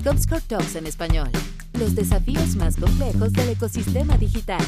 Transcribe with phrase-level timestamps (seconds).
[0.00, 1.28] Comscore Talks en español.
[1.78, 4.60] Los desafíos más complejos del ecosistema digital.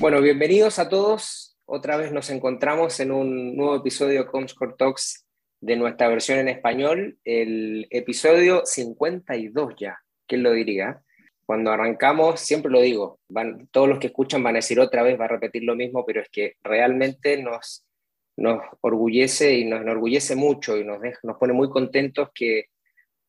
[0.00, 1.56] Bueno, bienvenidos a todos.
[1.64, 5.26] Otra vez nos encontramos en un nuevo episodio de Comscore Talks
[5.60, 11.02] de nuestra versión en español, el episodio 52 ya, ¿quién lo diría?
[11.46, 15.18] Cuando arrancamos, siempre lo digo, van, todos los que escuchan van a decir otra vez,
[15.20, 17.86] va a repetir lo mismo, pero es que realmente nos,
[18.36, 22.71] nos orgullece y nos enorgullece mucho y nos, nos pone muy contentos que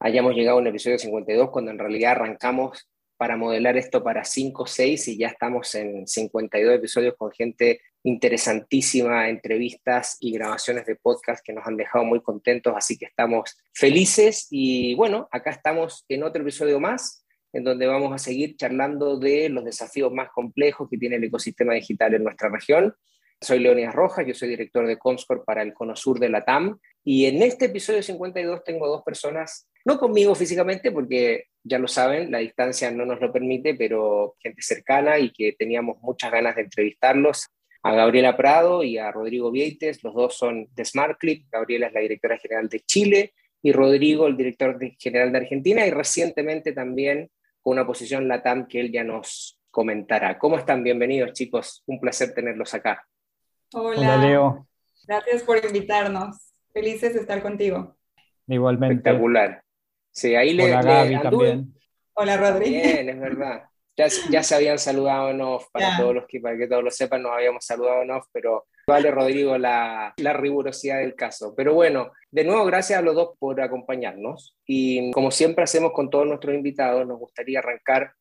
[0.04, 4.64] hayamos llegado a un episodio 52 cuando en realidad arrancamos para modelar esto para 5
[4.64, 10.98] o 6 y ya estamos en 52 episodios con gente interesantísima, entrevistas y grabaciones de
[10.98, 16.04] podcast que nos han dejado muy contentos, así que estamos felices y bueno, acá estamos
[16.10, 20.90] en otro episodio más en donde vamos a seguir charlando de los desafíos más complejos
[20.90, 22.94] que tiene el ecosistema digital en nuestra región.
[23.40, 26.78] Soy Leonidas Rojas, yo soy director de Comscore para el Cono Sur de la TAM
[27.06, 32.32] y en este episodio 52 tengo dos personas, no conmigo físicamente porque ya lo saben,
[32.32, 36.64] la distancia no nos lo permite, pero gente cercana y que teníamos muchas ganas de
[36.64, 37.48] entrevistarlos
[37.84, 42.00] a Gabriela Prado y a Rodrigo Vieites, los dos son de SmartClip, Gabriela es la
[42.00, 47.30] directora general de Chile y Rodrigo el director general de Argentina y recientemente también
[47.62, 50.38] con una posición LATAM que él ya nos comentará.
[50.38, 50.84] ¿Cómo están?
[50.84, 53.06] Bienvenidos chicos, un placer tenerlos acá.
[53.74, 54.68] Hola, Leo.
[55.08, 56.38] Gracias por invitarnos.
[56.74, 57.98] Felices de estar contigo.
[58.48, 58.96] Igualmente.
[58.96, 59.64] Espectacular.
[60.14, 61.74] Sí, ahí Hola, le, Gaby también.
[62.14, 62.72] Hola, Rodrigo.
[62.72, 63.64] Bien, es verdad.
[63.98, 66.90] Ya, ya, se habían saludado en off, para, todos los que, para que todos lo
[66.90, 71.54] sepan, nos habíamos saludado en off, pero vale, Rodrigo, la, la, rigurosidad del caso.
[71.56, 74.56] Pero bueno, de nuevo, gracias a los dos por acompañarnos.
[74.66, 78.14] Y como siempre hacemos con todos nuestros invitados, nos gustaría arrancar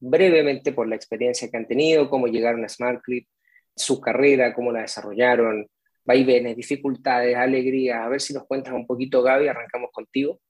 [0.00, 3.26] brevemente por la experiencia que han tenido, cómo llegaron a SmartClip,
[3.74, 5.66] su carrera, cómo la desarrollaron,
[6.04, 8.00] vaivenes, dificultades, alegrías.
[8.00, 10.40] A ver si nos cuentas un poquito, Gaby, arrancamos contigo.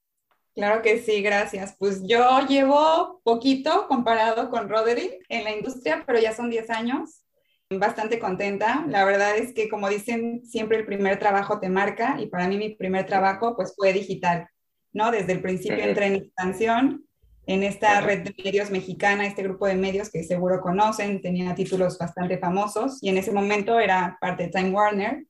[0.57, 1.77] Claro que sí, gracias.
[1.79, 7.27] Pues yo llevo poquito comparado con Roderick en la industria, pero ya son 10 años.
[7.69, 8.87] Bastante contenta.
[8.89, 12.57] La verdad es que, como dicen, siempre el primer trabajo te marca y para mí
[12.57, 14.49] mi primer trabajo pues fue digital,
[14.95, 15.11] ¿no?
[15.11, 17.07] Desde el principio entré en expansión
[17.47, 21.99] en esta red de medios mexicana, este grupo de medios que seguro conocen, tenía títulos
[21.99, 25.27] bastante famosos y en ese momento era parte de Time Warner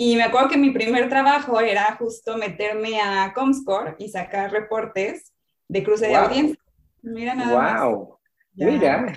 [0.00, 5.34] y me acuerdo que mi primer trabajo era justo meterme a Comscore y sacar reportes
[5.66, 6.56] de cruce de audiencia.
[7.02, 8.16] Mira nada wow.
[8.54, 9.12] Mira,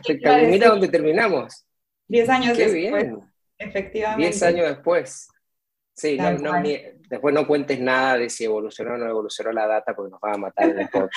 [0.47, 1.67] mira dónde terminamos.
[2.07, 3.03] Diez años Qué después.
[3.03, 3.19] Bien.
[3.59, 4.23] Efectivamente.
[4.23, 5.27] Diez años después.
[5.93, 6.63] Sí, no, no,
[7.09, 10.33] después no cuentes nada de si evolucionó o no evolucionó la data porque nos va
[10.33, 11.13] a matar el podcast.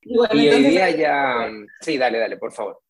[0.00, 1.50] y, bueno, y hoy día ya...
[1.82, 2.80] Sí, dale, dale, por favor.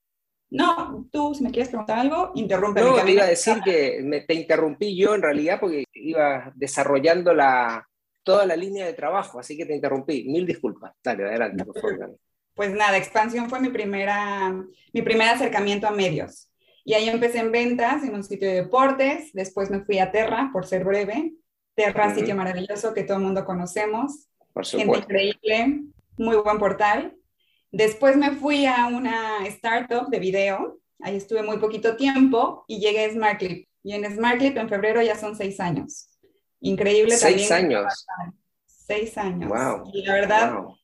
[0.50, 2.80] No, tú, si me quieres preguntar algo, interrumpe.
[2.80, 7.34] No, te iba a decir que me, te interrumpí yo en realidad porque iba desarrollando
[7.34, 7.86] la,
[8.22, 10.24] toda la línea de trabajo, así que te interrumpí.
[10.28, 10.92] Mil disculpas.
[11.02, 12.16] Dale, adelante, por favor.
[12.54, 14.50] Pues nada, expansión fue mi, primera,
[14.92, 16.50] mi primer acercamiento a medios.
[16.84, 20.50] Y ahí empecé en ventas en un sitio de deportes, después me fui a Terra,
[20.52, 21.34] por ser breve.
[21.74, 22.14] Terra, uh -huh.
[22.14, 24.28] sitio maravilloso que todo el mundo conocemos.
[24.52, 25.08] Por supuesto.
[25.08, 25.82] Gente increíble,
[26.16, 27.14] muy buen portal.
[27.70, 33.04] Después me fui a una startup de video, ahí estuve muy poquito tiempo y llegué
[33.04, 33.68] a SmartClip.
[33.82, 36.08] Y en SmartClip en febrero ya son seis años.
[36.60, 37.78] Increíble ¿Seis también.
[37.78, 38.06] años?
[38.66, 39.48] Seis años.
[39.48, 39.90] Wow.
[39.92, 40.76] Y la verdad, wow.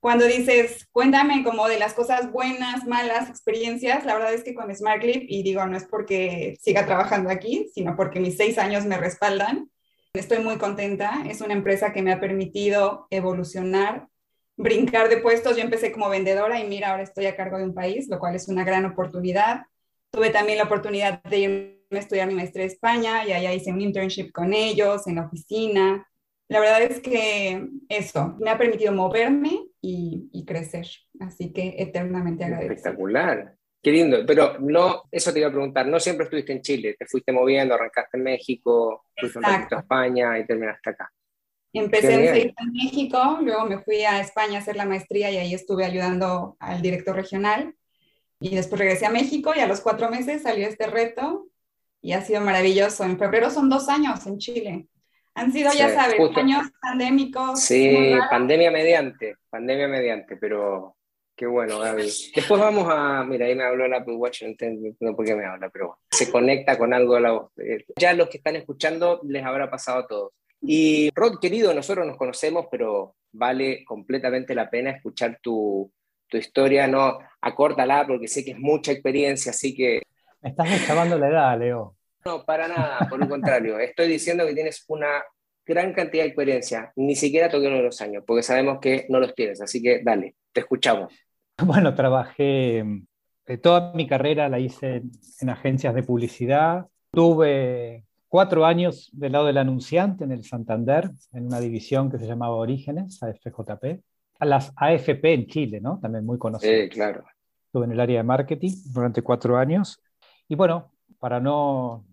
[0.00, 4.74] cuando dices, cuéntame como de las cosas buenas, malas, experiencias, la verdad es que con
[4.74, 8.96] SmartClip, y digo, no es porque siga trabajando aquí, sino porque mis seis años me
[8.96, 9.70] respaldan.
[10.14, 11.22] Estoy muy contenta.
[11.28, 14.08] Es una empresa que me ha permitido evolucionar
[14.56, 15.56] brincar de puestos.
[15.56, 18.34] Yo empecé como vendedora y mira, ahora estoy a cargo de un país, lo cual
[18.34, 19.62] es una gran oportunidad.
[20.10, 23.72] Tuve también la oportunidad de irme a estudiar mi maestría en España y allá hice
[23.72, 26.06] un internship con ellos en la oficina.
[26.48, 30.86] La verdad es que eso me ha permitido moverme y, y crecer,
[31.20, 32.74] así que eternamente agradecida.
[32.74, 33.56] Espectacular.
[33.84, 37.04] Qué lindo, pero no, eso te iba a preguntar, no siempre estuviste en Chile, te
[37.04, 41.12] fuiste moviendo, arrancaste en México, fuiste un a España y terminaste acá.
[41.74, 45.54] Empecé en, en México, luego me fui a España a hacer la maestría y ahí
[45.54, 47.74] estuve ayudando al director regional.
[48.40, 51.48] Y después regresé a México y a los cuatro meses salió este reto
[52.00, 53.04] y ha sido maravilloso.
[53.04, 54.86] En febrero son dos años en Chile.
[55.34, 56.38] Han sido, sí, ya sabes, justo.
[56.38, 57.60] años pandémicos.
[57.60, 60.96] Sí, pandemia mediante, pandemia mediante, pero
[61.34, 62.08] qué bueno, Gaby.
[62.36, 65.44] Después vamos a, mira, ahí me habló el Apple Watch, no entiendo por qué me
[65.44, 67.50] habla, pero se conecta con algo la voz.
[67.98, 70.32] Ya los que están escuchando les habrá pasado a todos.
[70.66, 75.90] Y Rod, querido, nosotros nos conocemos, pero vale completamente la pena escuchar tu,
[76.28, 76.86] tu historia.
[76.86, 80.02] No, acórtala porque sé que es mucha experiencia, así que...
[80.40, 81.96] Me estás acabando la edad, Leo.
[82.24, 83.78] No, para nada, por el contrario.
[83.80, 85.22] Estoy diciendo que tienes una
[85.66, 86.92] gran cantidad de experiencia.
[86.96, 89.60] Ni siquiera toqué uno de los años, porque sabemos que no los tienes.
[89.60, 91.12] Así que dale, te escuchamos.
[91.64, 92.84] Bueno, trabajé,
[93.46, 95.02] eh, toda mi carrera la hice
[95.40, 96.86] en, agencias de publicidad.
[97.12, 98.02] Tuve
[98.34, 102.56] cuatro años del lado del anunciante en el Santander, en una división que se llamaba
[102.56, 104.02] Orígenes, AFJP.
[104.40, 106.00] A las AFP en Chile, ¿no?
[106.02, 106.72] También muy conocida.
[106.72, 107.22] Sí, claro.
[107.66, 110.02] Estuve en el área de marketing durante cuatro años.
[110.48, 110.90] Y bueno,
[111.20, 112.06] para no,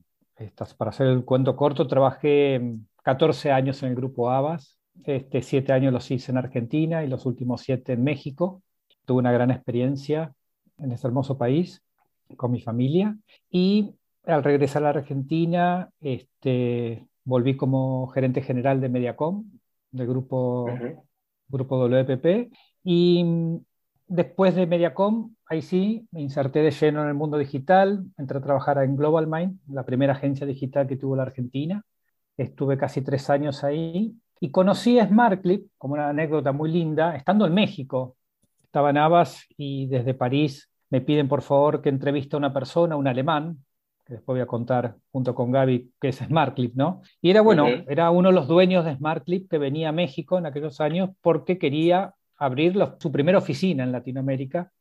[0.78, 4.78] para hacer el cuento corto, trabajé 14 años en el grupo ABAS.
[5.04, 8.62] Este, siete años los hice en Argentina y los últimos siete en México.
[9.06, 10.32] Tuve una gran experiencia
[10.78, 11.82] en este hermoso país
[12.38, 13.18] con mi familia.
[13.50, 13.96] Y
[14.26, 19.46] al regresar a la Argentina, este, volví como gerente general de Mediacom,
[19.92, 20.68] del grupo,
[21.48, 22.52] grupo WPP.
[22.84, 23.58] Y mm,
[24.08, 28.42] después de Mediacom, ahí sí, me inserté de lleno en el mundo digital, entré a
[28.42, 31.84] trabajar en Global Mind, la primera agencia digital que tuvo la Argentina.
[32.38, 37.46] Estuve casi tres años ahí y conocí a SmartClip, como una anécdota muy linda, estando
[37.46, 38.16] en México.
[38.64, 42.96] Estaba en Abbas y desde París me piden por favor que entreviste a una persona,
[42.96, 43.64] un alemán,
[44.12, 47.02] después voy a contar junto con Gaby qué es SmartClip, ¿no?
[47.22, 50.46] Y era bueno, era uno de los dueños de SmartClip que venía a México en
[50.46, 54.72] aquellos años porque quería abrir su primera oficina en Latinoamérica.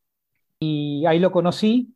[0.59, 1.95] Y ahí lo conocí,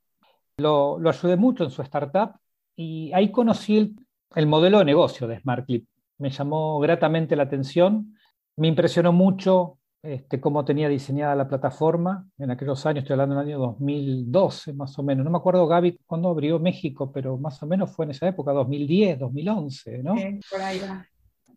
[0.57, 2.37] lo, lo ayudé mucho en su startup
[2.77, 3.97] y ahí conocí el,
[4.35, 5.87] el modelo de negocio de SmartClip.
[6.19, 8.17] Me llamó gratamente la atención,
[8.57, 13.47] me impresionó mucho este, cómo tenía diseñada la plataforma en aquellos años, estoy hablando del
[13.49, 15.25] año 2012 más o menos.
[15.25, 18.53] No me acuerdo, Gaby, cuándo abrió México, pero más o menos fue en esa época,
[18.53, 20.17] 2010, 2011, ¿no?
[20.17, 21.07] Sí, por ahí va.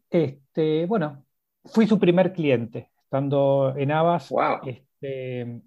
[0.10, 1.26] Este, bueno,
[1.66, 4.30] fui su primer cliente, estando en Avas.
[4.30, 4.60] Wow.
[4.66, 5.62] Este,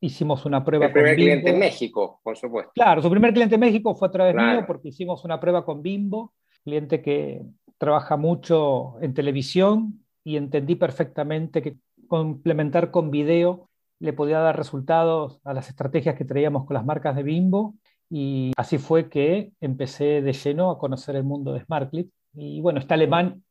[0.00, 0.86] hicimos una prueba.
[0.86, 2.72] El primer cliente en México, por supuesto.
[2.74, 5.82] Claro, su primer cliente en México fue a través mío porque hicimos una prueba con
[5.82, 6.32] Bimbo
[6.62, 7.42] cliente que
[7.78, 11.76] trabaja mucho en televisión y entendí perfectamente que
[12.12, 17.16] complementar con video le podía dar resultados a las estrategias que traíamos con las marcas
[17.16, 17.76] de Bimbo
[18.10, 22.80] y así fue que empecé de lleno a conocer el mundo de SmartClip y bueno,
[22.80, 23.42] este alemán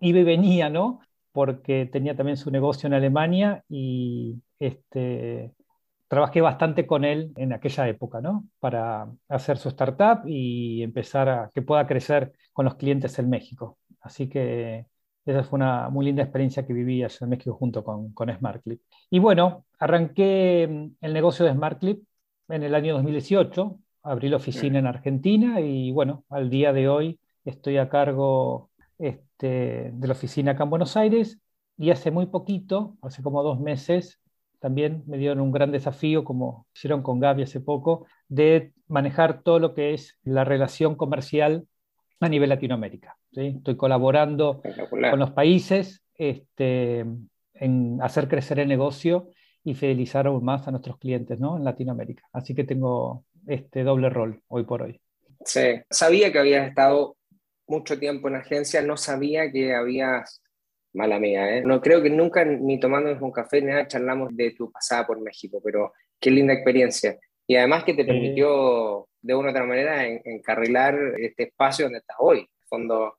[0.00, 1.00] iba y venía, ¿no?
[1.30, 5.52] Porque tenía también su negocio en Alemania y este,
[6.08, 8.46] trabajé bastante con él en aquella época, ¿no?
[8.60, 13.76] Para hacer su startup y empezar a que pueda crecer con los clientes en México.
[14.00, 14.86] Así que
[15.26, 18.80] esa fue una muy linda experiencia que viví allá en México junto con, con SmartClip.
[19.10, 22.04] Y bueno, arranqué mm, el negocio de SmartClip
[22.48, 27.18] en el año 2018, abrí la oficina en Argentina y bueno, al día de hoy
[27.44, 31.40] estoy a cargo este, de la oficina acá en Buenos Aires
[31.76, 34.20] y hace muy poquito, hace como dos meses,
[34.60, 39.58] también me dieron un gran desafío, como hicieron con Gaby hace poco, de manejar todo
[39.58, 41.66] lo que es la relación comercial
[42.20, 43.16] a nivel Latinoamérica.
[43.36, 44.62] Estoy colaborando
[45.10, 47.04] con los países este,
[47.54, 49.30] en hacer crecer el negocio
[49.62, 51.56] y fidelizar aún más a nuestros clientes ¿no?
[51.56, 52.24] en Latinoamérica.
[52.32, 55.00] Así que tengo este doble rol hoy por hoy.
[55.44, 57.16] Sí, sabía que habías estado
[57.66, 60.42] mucho tiempo en agencia, no sabía que habías
[60.94, 61.62] mala mía, ¿eh?
[61.62, 65.20] No creo que nunca, ni tomándonos un café, ni nada, charlamos de tu pasada por
[65.20, 67.18] México, pero qué linda experiencia.
[67.46, 72.16] Y además que te permitió, de una u otra manera, encarrilar este espacio donde estás
[72.18, 72.38] hoy.
[72.38, 73.18] En fondo,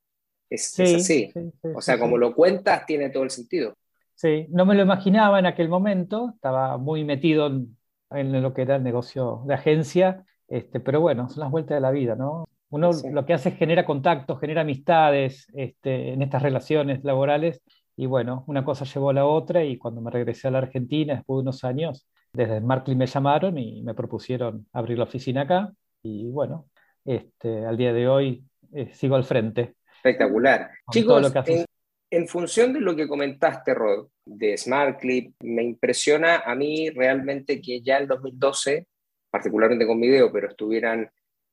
[0.50, 1.32] es, así.
[1.76, 3.76] o sea, como lo cuentas, tiene todo el sentido.
[4.16, 7.78] Sí, no me lo imaginaba en aquel momento, estaba muy metido en,
[8.12, 11.82] en lo que era el negocio de agencia, este, pero bueno, son las vueltas de
[11.82, 12.48] la vida, ¿no?
[12.70, 17.62] Uno lo que hace es genera contactos, genera amistades este, en estas relaciones laborales
[17.96, 21.16] y bueno, una cosa llevó a la otra y cuando me regresé a la Argentina
[21.16, 25.74] después de unos años, desde Markley me llamaron y me propusieron abrir la oficina acá
[26.04, 26.68] y bueno,
[27.06, 28.44] este, al día de hoy
[28.74, 29.76] eh, sigo al frente.
[29.98, 30.72] Espectacular.
[30.92, 31.66] Chicos, en,
[32.10, 37.82] en, función de lo que comentaste, Rod, de SmartClip, me impresiona a mí realmente que
[37.82, 38.88] ya el 2012,
[39.30, 41.10] particularmente con video, pero estuvieran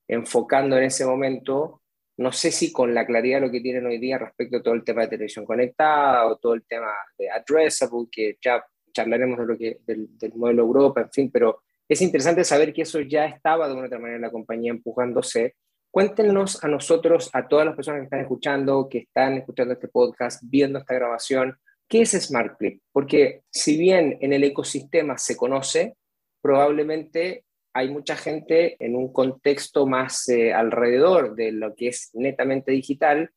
[0.07, 1.81] enfocando en ese momento,
[2.17, 4.73] no sé si con la claridad de lo que tienen hoy día respecto a todo
[4.73, 9.45] el tema de televisión conectada o todo el tema de addressable, que ya charlaremos de
[9.45, 13.67] lo que, del, modelo Europa, en fin, pero es interesante saber que eso ya estaba
[13.67, 15.55] de una otra manera en la compañía empujándose.
[15.95, 20.43] Cuéntenos a nosotros, a todas las personas que están escuchando, que están escuchando este podcast,
[20.45, 22.81] viendo esta grabación, ¿qué es SmartClip?
[22.91, 25.95] Porque si bien en el ecosistema se conoce,
[26.41, 32.73] probablemente hay mucha gente en un contexto más eh, alrededor de lo que es netamente
[32.73, 33.31] digital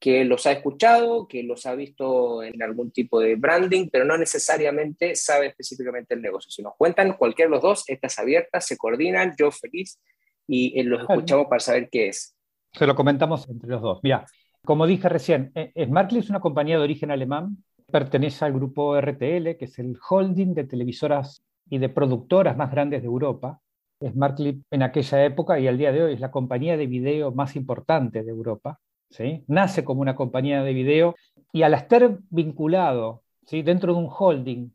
[0.00, 4.18] que los ha escuchado, que los ha visto en algún tipo de branding, pero no
[4.18, 6.50] necesariamente sabe específicamente el negocio.
[6.50, 10.00] Si nos cuentan cualquiera de los dos, estas abiertas, se coordinan, yo feliz,
[10.46, 12.36] y eh, los escuchamos para saber qué es.
[12.72, 14.00] Se lo comentamos entre los dos.
[14.02, 14.24] Mira,
[14.64, 19.56] Como dije recién, eh, SmartClip es una compañía de origen alemán, pertenece al grupo RTL,
[19.56, 23.60] que es el holding de televisoras y de productoras más grandes de Europa.
[24.02, 27.54] SmartClip en aquella época y al día de hoy es la compañía de video más
[27.56, 28.80] importante de Europa.
[29.10, 29.44] ¿sí?
[29.46, 31.16] Nace como una compañía de video
[31.52, 33.62] y al estar vinculado ¿sí?
[33.62, 34.70] dentro de un holding,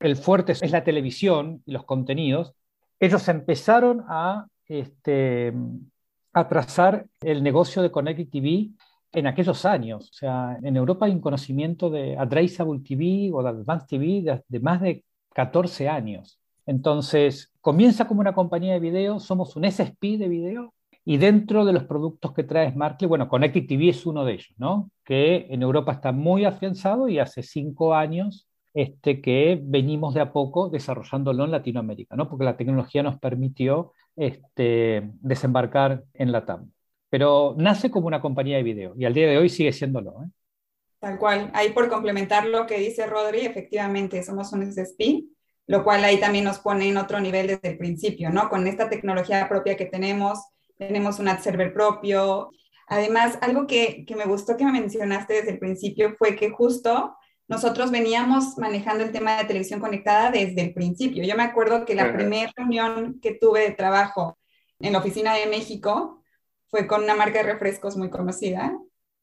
[0.00, 2.54] el fuerte es la televisión y los contenidos,
[3.00, 5.52] ellos empezaron a, este,
[6.32, 8.70] a trazar el negocio de Connected TV
[9.12, 10.10] en aquellos años.
[10.10, 14.60] O sea, en Europa hay un conocimiento de Addressable TV o de Advanced TV de,
[14.60, 16.38] más de 14 años.
[16.66, 21.72] Entonces, comienza como una compañía de video, somos un SSP de video, y dentro de
[21.72, 24.90] los productos que trae SmartClip, bueno, Connected TV es uno de ellos, ¿no?
[25.04, 30.32] Que en Europa está muy afianzado y hace cinco años este, que venimos de a
[30.32, 32.28] poco desarrollándolo en Latinoamérica, ¿no?
[32.28, 36.70] Porque la tecnología nos permitió este, desembarcar en la TAM
[37.10, 40.22] pero nace como una compañía de video y al día de hoy sigue siéndolo.
[40.22, 40.28] ¿eh?
[40.98, 41.50] Tal cual.
[41.54, 45.24] Ahí por complementar lo que dice Rodri, efectivamente somos un SSP,
[45.66, 48.48] lo cual ahí también nos pone en otro nivel desde el principio, ¿no?
[48.48, 50.38] Con esta tecnología propia que tenemos,
[50.76, 52.50] tenemos un ad server propio.
[52.88, 57.14] Además, algo que, que me gustó que me mencionaste desde el principio fue que justo
[57.48, 61.24] nosotros veníamos manejando el tema de televisión conectada desde el principio.
[61.24, 64.38] Yo me acuerdo que la primera reunión que tuve de trabajo
[64.80, 66.22] en la oficina de México,
[66.70, 68.78] fue con una marca de refrescos muy conocida.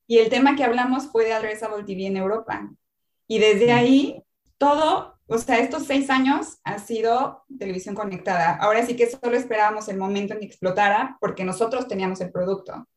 [0.08, 2.70] Y el tema que hablamos fue de Addressable TV en Europa.
[3.28, 4.24] Y desde ahí,
[4.58, 8.56] todo, o sea, estos seis años ha sido televisión conectada.
[8.56, 12.88] Ahora sí que solo esperábamos el momento en que explotara porque nosotros teníamos el producto.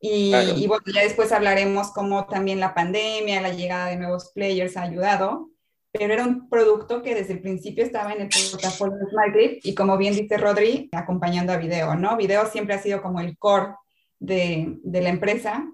[0.00, 4.78] Y, y, bueno, ya después hablaremos cómo también la pandemia, la llegada de nuevos players
[4.78, 5.50] ha ayudado,
[5.92, 9.74] pero era un producto que desde el principio estaba en el portafolio de SmartGrid y
[9.74, 12.16] como bien dice Rodri, acompañando a video, ¿no?
[12.16, 13.74] Video siempre ha sido como el core
[14.18, 15.68] de, la empresa,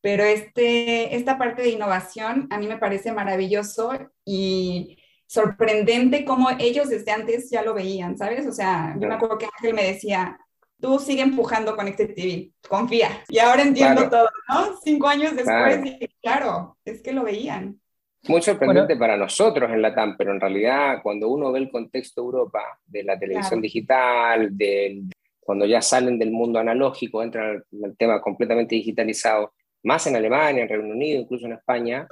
[0.00, 3.92] pero este, esta parte de innovación a mí me parece maravilloso
[4.24, 4.96] y
[5.26, 8.46] sorprendente como ellos desde antes ya lo veían, ¿sabes?
[8.46, 10.38] O sea, yo me acuerdo que Ángel me decía,
[10.80, 13.22] tú sigue empujando Connected TV, confía.
[13.28, 14.76] Y ahora entiendo todo, ¿no?
[14.82, 15.80] Cinco años después,
[16.20, 16.76] claro.
[16.84, 17.80] es que lo veían.
[18.28, 22.20] Muy sorprendente para nosotros en la TAM, pero en realidad cuando uno ve el contexto
[22.20, 25.04] Europa de la televisión digital, del,
[25.40, 30.68] cuando ya salen del mundo analógico, entran al, tema completamente digitalizado, más en Alemania, en
[30.68, 32.06] Reino Unido, incluso en España,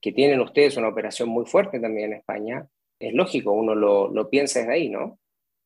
[0.00, 2.66] que tienen ustedes una operación muy fuerte también en España,
[2.98, 5.18] es lógico, uno lo, lo piensa desde ahí, ¿no?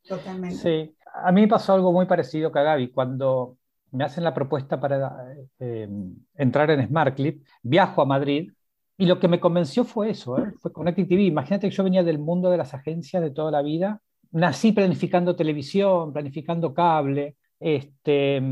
[0.06, 0.56] Totalmente.
[0.56, 0.94] Sí,
[1.24, 2.90] a mí me pasó algo muy parecido que a Gaby.
[2.90, 3.58] Cuando
[3.92, 5.26] me hacen la propuesta para
[5.58, 5.88] eh,
[6.34, 8.52] entrar en SmartClip, viajo a Madrid
[8.96, 10.52] y lo que me convenció fue eso, ¿eh?
[10.60, 11.22] fue Connected TV.
[11.22, 15.36] Imagínate que yo venía del mundo de las agencias de toda la vida nací planificando
[15.36, 18.42] televisión, planificando cable, este,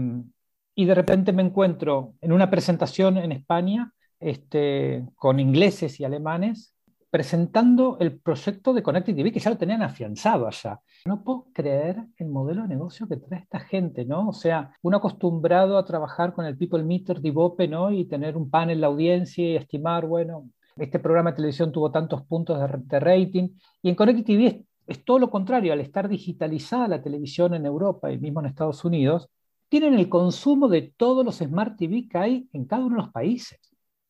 [0.74, 6.74] y de repente me encuentro en una presentación en España este, con ingleses y alemanes
[7.16, 10.78] presentando el proyecto de Connected TV que ya lo tenían afianzado allá.
[11.06, 14.28] No puedo creer el modelo de negocio que trae esta gente, ¿no?
[14.28, 17.90] O sea, uno acostumbrado a trabajar con el People Meter de Ibope, ¿no?
[17.90, 22.22] Y tener un panel de audiencia y estimar, bueno, este programa de televisión tuvo tantos
[22.26, 23.48] puntos de, rating.
[23.80, 28.12] Y en Connected TV es todo lo contrario, al estar digitalizada la televisión en Europa
[28.12, 29.30] y mismo en Estados Unidos,
[29.70, 33.10] tienen el consumo de todos los Smart TV que hay en cada uno de los
[33.10, 33.58] países.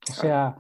[0.09, 0.57] O sea,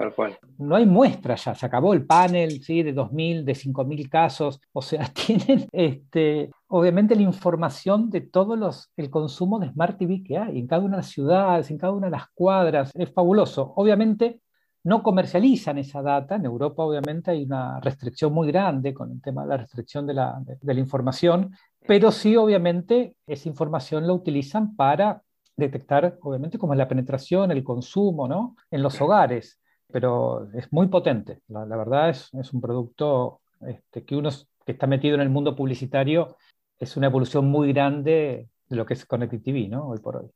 [0.58, 2.82] no hay muestra ya, se acabó el panel ¿sí?
[2.82, 4.60] de 2.000, de 5.000 casos.
[4.72, 10.24] O sea, tienen este, obviamente la información de todos los, el consumo de Smart TV
[10.24, 12.90] que hay en cada una de las ciudades, en cada una de las cuadras.
[12.94, 13.72] Es fabuloso.
[13.76, 14.40] Obviamente
[14.86, 16.36] no comercializan esa data.
[16.36, 20.14] En Europa, obviamente, hay una restricción muy grande con el tema de la restricción de
[20.14, 21.50] la, de, la información,
[21.88, 25.22] pero sí, obviamente, esa información la utilizan para
[25.56, 28.56] detectar, obviamente, cómo es la penetración, el consumo, ¿no?
[28.70, 29.60] En los hogares,
[29.90, 31.40] pero es muy potente.
[31.48, 34.30] La, verdad es, es, un producto este, que uno
[34.64, 36.36] que está metido en el mundo publicitario
[36.78, 39.88] es una evolución muy grande de lo que es Connected TV, ¿no?
[39.88, 40.30] Hoy por hoy.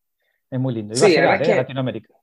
[0.50, 0.94] Es muy lindo.
[0.96, 1.56] Y va a llegar, ¿eh?
[1.56, 2.20] Latinoamérica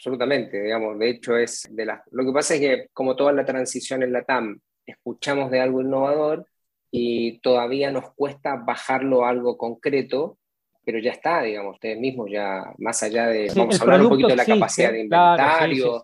[0.00, 2.00] absolutamente, digamos, de hecho es de las...
[2.10, 5.82] Lo que pasa es que como toda la transición en la TAM, escuchamos de algo
[5.82, 6.46] innovador
[6.90, 10.38] y todavía nos cuesta bajarlo a algo concreto,
[10.84, 14.28] pero ya está, digamos, ustedes mismos ya, más allá de, vamos a hablar un poquito
[14.28, 16.00] de la capacidad de inventario,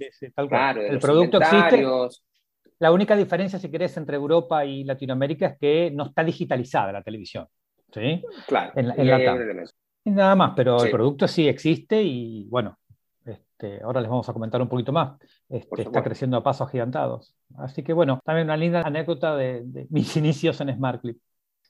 [0.48, 1.84] claro, el producto existe.
[2.78, 7.02] La única diferencia, si querés, entre Europa y Latinoamérica es que no está digitalizada la
[7.02, 7.46] televisión.
[7.92, 8.22] ¿sí?
[8.46, 8.72] Claro.
[8.76, 9.64] En, la TAM.
[10.04, 12.78] Nada más, pero el producto sí existe y bueno,
[13.24, 15.18] este, ahora les vamos a comentar un poquito más.
[15.48, 17.34] Este, está creciendo a pasos agigantados.
[17.56, 21.18] Así que bueno, también una linda anécdota de, mis inicios en SmartClip.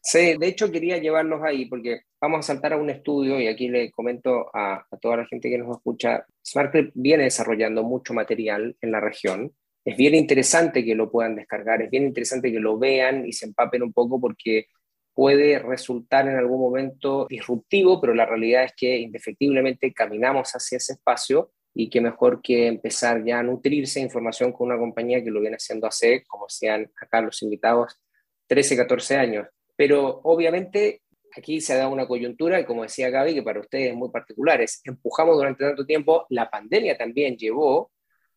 [0.08, 3.66] Sí, de hecho quería llevarlos ahí porque vamos a saltar a un estudio y aquí
[3.66, 8.92] le comento a, toda la gente que nos escucha, SmartClip viene desarrollando mucho material en
[8.92, 9.52] la región.
[9.84, 13.46] Es bien interesante que lo puedan descargar, es bien interesante que lo vean y se
[13.46, 14.66] empapen un poco porque
[15.12, 20.92] puede resultar en algún momento disruptivo, pero la realidad es que indefectiblemente caminamos hacia ese
[20.92, 25.40] espacio y qué mejor que empezar ya a nutrirse información con una compañía que lo
[25.40, 27.98] viene haciendo hace, como sean acá los invitados,
[28.46, 29.48] 13, 14 años.
[29.76, 31.02] Pero obviamente
[31.36, 34.10] aquí se ha dado una coyuntura y como decía Gaby, que para ustedes es muy
[34.10, 37.90] particular, empujamos durante tanto tiempo, la pandemia también llevó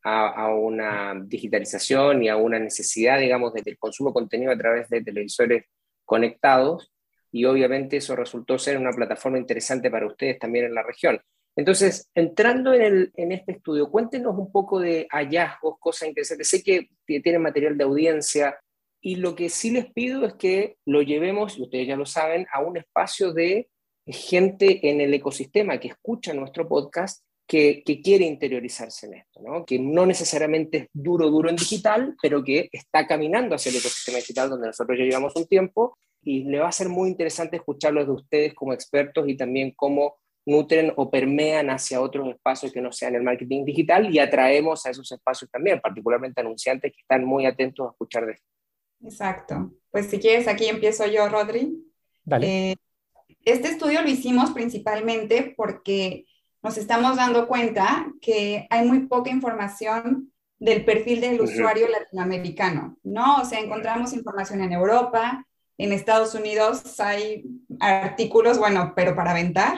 [0.04, 5.04] a, una digitalización y a una necesidad, digamos, del consumo de contenido a través de
[5.04, 5.66] televisores
[6.06, 6.92] conectados
[7.32, 11.22] y obviamente eso resultó ser una plataforma interesante para ustedes también en la región.
[11.56, 16.48] Entonces, entrando en, este estudio, cuéntenos un poco de hallazgos, cosas interesantes.
[16.48, 18.58] Sé que tienen material de audiencia
[19.02, 22.48] y lo que sí les pido es que lo llevemos, y ustedes ya lo saben,
[22.54, 23.70] a un espacio de
[24.06, 29.66] gente en el ecosistema que escucha nuestro podcast que, quiere interiorizarse en esto, ¿no?
[29.66, 34.20] que no necesariamente es duro, duro en digital, pero que está caminando hacia el ecosistema
[34.20, 38.06] digital donde nosotros ya llevamos un tiempo y le va a ser muy interesante escucharlos
[38.06, 42.92] de ustedes como expertos y también cómo nutren o permean hacia otros espacios que no
[42.92, 47.48] sean el marketing digital y atraemos a esos espacios también, particularmente anunciantes que están muy
[47.48, 48.59] atentos a escuchar de esto.
[49.04, 49.72] Exacto.
[49.92, 51.84] Pues si quieres, aquí empiezo yo, Rodri.
[52.24, 52.72] Dale.
[52.72, 52.76] Eh,
[53.46, 56.26] este estudio lo hicimos principalmente porque
[56.62, 63.38] nos estamos dando cuenta que hay muy poca información del perfil del usuario latinoamericano, ¿no?
[63.38, 65.46] O sea, encontramos información en Europa,
[65.78, 67.46] en Estados Unidos hay
[67.80, 69.78] artículos, bueno, pero para aventar,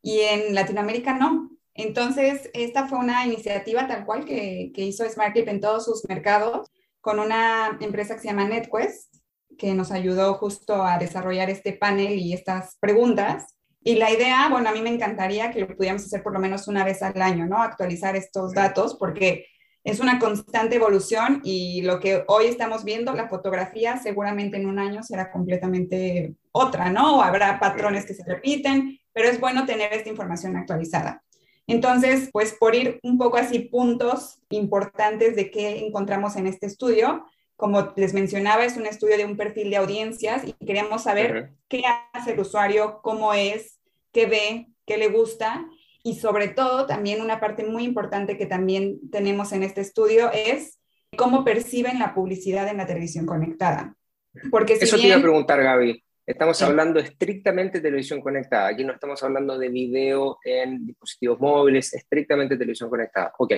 [0.00, 1.50] y en Latinoamérica no.
[1.74, 6.70] Entonces, esta fue una iniciativa tal cual que, que hizo SmartClip en todos sus mercados
[7.06, 9.14] con una empresa que se llama NetQuest,
[9.56, 13.54] que nos ayudó justo a desarrollar este panel y estas preguntas.
[13.80, 16.66] Y la idea, bueno, a mí me encantaría que lo pudiéramos hacer por lo menos
[16.66, 17.62] una vez al año, ¿no?
[17.62, 19.46] Actualizar estos datos, porque
[19.84, 24.80] es una constante evolución y lo que hoy estamos viendo, la fotografía, seguramente en un
[24.80, 27.18] año será completamente otra, ¿no?
[27.18, 31.22] O habrá patrones que se repiten, pero es bueno tener esta información actualizada.
[31.66, 37.24] Entonces, pues por ir un poco así puntos importantes de qué encontramos en este estudio,
[37.56, 41.82] como les mencionaba, es un estudio de un perfil de audiencias y queremos saber qué
[42.12, 43.80] hace el usuario, cómo es,
[44.12, 45.66] qué ve, qué le gusta
[46.02, 50.78] y sobre todo también una parte muy importante que también tenemos en este estudio es
[51.16, 53.96] cómo perciben la publicidad en la televisión conectada.
[54.50, 56.04] Porque Eso te iba a preguntar, Gaby.
[56.26, 58.66] Estamos hablando estrictamente de televisión conectada.
[58.66, 63.32] Aquí no estamos hablando de video en dispositivos móviles, estrictamente televisión conectada.
[63.38, 63.54] Ok.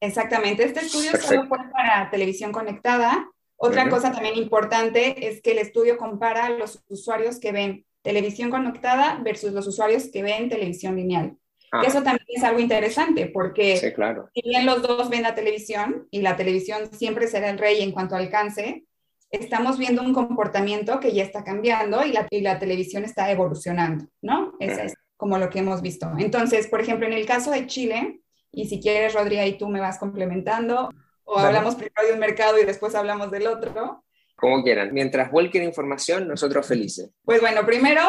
[0.00, 0.64] Exactamente.
[0.64, 3.28] Este estudio solo fue para televisión conectada.
[3.56, 9.20] Otra cosa también importante es que el estudio compara los usuarios que ven televisión conectada
[9.22, 11.36] versus los usuarios que ven televisión lineal.
[11.72, 11.82] Ah.
[11.86, 14.28] eso también es algo interesante porque sí, claro.
[14.34, 17.92] si bien los dos ven la televisión y la televisión siempre será el rey en
[17.92, 18.86] cuanto a alcance,
[19.30, 24.54] estamos viendo un comportamiento que ya está cambiando y la, la televisión está evolucionando, ¿no?
[24.58, 26.10] Eso es como lo que hemos visto.
[26.18, 28.20] Entonces, por ejemplo, en el caso de Chile,
[28.52, 30.90] y si quieres, Rodri, y tú me vas complementando,
[31.24, 34.04] o hablamos primero de un mercado y después hablamos del otro.
[34.34, 34.92] Como quieran.
[34.92, 37.10] Mientras vuelquen información, nosotros felices.
[37.24, 38.02] Pues bueno, primero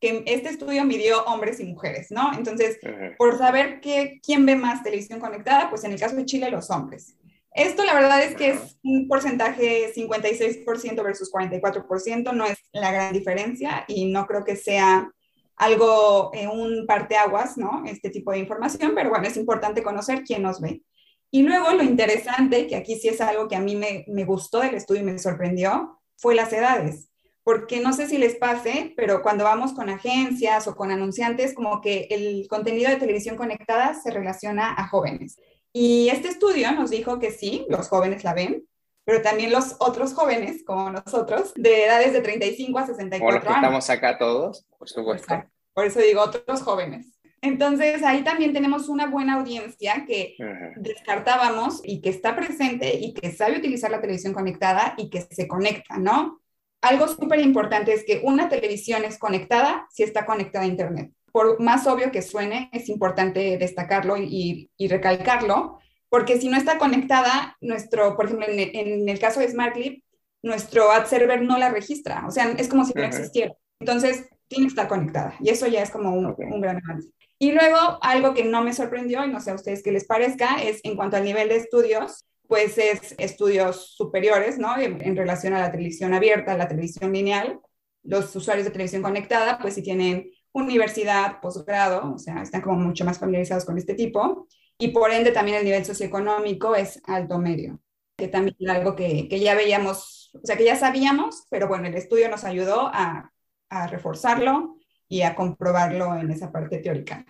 [0.00, 2.32] que este estudio midió hombres y mujeres, ¿no?
[2.36, 2.78] Entonces,
[3.18, 6.70] por saber que, quién ve más televisión conectada, pues en el caso de Chile, los
[6.70, 7.16] hombres.
[7.54, 13.12] Esto la verdad es que es un porcentaje 56% versus 44%, no es la gran
[13.12, 15.10] diferencia y no creo que sea
[15.56, 17.84] algo, eh, un parteaguas, ¿no?
[17.86, 20.82] Este tipo de información, pero bueno, es importante conocer quién nos ve.
[21.30, 24.60] Y luego lo interesante, que aquí sí es algo que a mí me, me gustó
[24.60, 27.10] del estudio y me sorprendió, fue las edades.
[27.44, 31.80] Porque no sé si les pase, pero cuando vamos con agencias o con anunciantes, como
[31.80, 35.38] que el contenido de televisión conectada se relaciona a jóvenes.
[35.72, 38.66] Y este estudio nos dijo que sí, los jóvenes la ven,
[39.04, 43.44] pero también los otros jóvenes, como nosotros, de edades de 35 a 64 años.
[43.44, 45.44] los que estamos acá todos, por supuesto.
[45.72, 47.18] Por eso digo otros jóvenes.
[47.40, 50.36] Entonces, ahí también tenemos una buena audiencia que
[50.76, 55.48] descartábamos y que está presente y que sabe utilizar la televisión conectada y que se
[55.48, 56.40] conecta, ¿no?
[56.82, 61.60] Algo súper importante es que una televisión es conectada si está conectada a Internet por
[61.60, 65.78] más obvio que suene, es importante destacarlo y, recalcarlo,
[66.10, 70.04] porque si no está conectada, nuestro, por ejemplo, en el, caso de SmartClip,
[70.42, 73.54] nuestro ad server no la registra, o sea, es como si no existiera.
[73.80, 77.08] Entonces, tiene que estar conectada y eso ya es como un, gran avance.
[77.38, 80.62] Y luego, algo que no me sorprendió, y no sé a ustedes qué les parezca,
[80.62, 84.78] es en cuanto al nivel de estudios, pues es estudios superiores, ¿no?
[84.78, 87.58] En, en relación a la televisión abierta, a la televisión lineal,
[88.04, 93.04] los usuarios de televisión conectada, pues si tienen universidad, posgrado, o sea, están como mucho
[93.04, 94.46] más familiarizados con este tipo,
[94.78, 97.80] y por ende también el nivel socioeconómico es alto medio,
[98.16, 101.88] que también es algo que, que ya veíamos, o sea, que ya sabíamos, pero bueno,
[101.88, 103.32] el estudio nos ayudó a,
[103.70, 104.76] a reforzarlo
[105.08, 107.24] y a comprobarlo en esa parte teórica.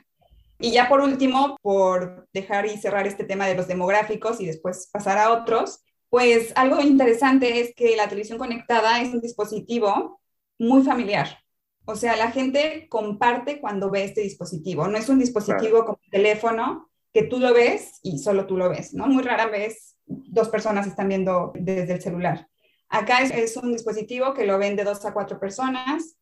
[0.58, 4.88] Y ya por último, por dejar y cerrar este tema de los demográficos y después
[4.92, 10.20] pasar a otros, pues algo interesante es que la televisión conectada es un dispositivo
[10.58, 11.41] muy familiar.
[11.84, 14.86] O sea, la gente comparte cuando ve este dispositivo.
[14.88, 18.94] No es un dispositivo como teléfono que tú lo ves y solo tú lo ves,
[18.94, 19.06] ¿no?
[19.06, 22.48] Muy rara vez dos personas están viendo desde el celular.
[22.88, 26.16] Acá es, es un dispositivo que lo ven de dos a cuatro personas,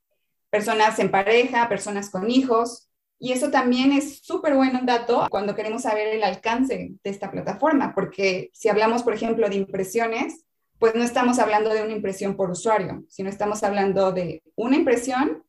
[0.50, 2.90] personas en pareja, personas con hijos,
[3.22, 7.92] y eso también es súper buen dato cuando queremos saber el alcance de esta plataforma,
[7.94, 10.46] porque si hablamos, por ejemplo, de impresiones,
[10.78, 15.44] pues no estamos hablando de una impresión por usuario, sino estamos hablando de una impresión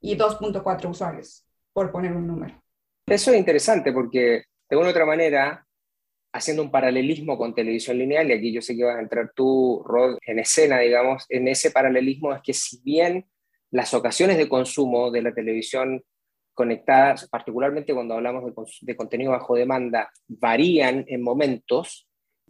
[0.00, 2.62] y 2.4 usuarios, por poner un número.
[3.06, 5.66] Eso es interesante porque, de una otra manera,
[6.32, 9.82] haciendo un paralelismo con televisión lineal, y aquí yo sé que vas a entrar tú,
[9.86, 13.26] Rod, en escena, digamos, en ese paralelismo es que si bien
[13.70, 16.02] las ocasiones de consumo de la televisión
[16.54, 18.44] conectadas, particularmente cuando hablamos
[18.80, 22.05] de, contenido bajo demanda, varían en momentos,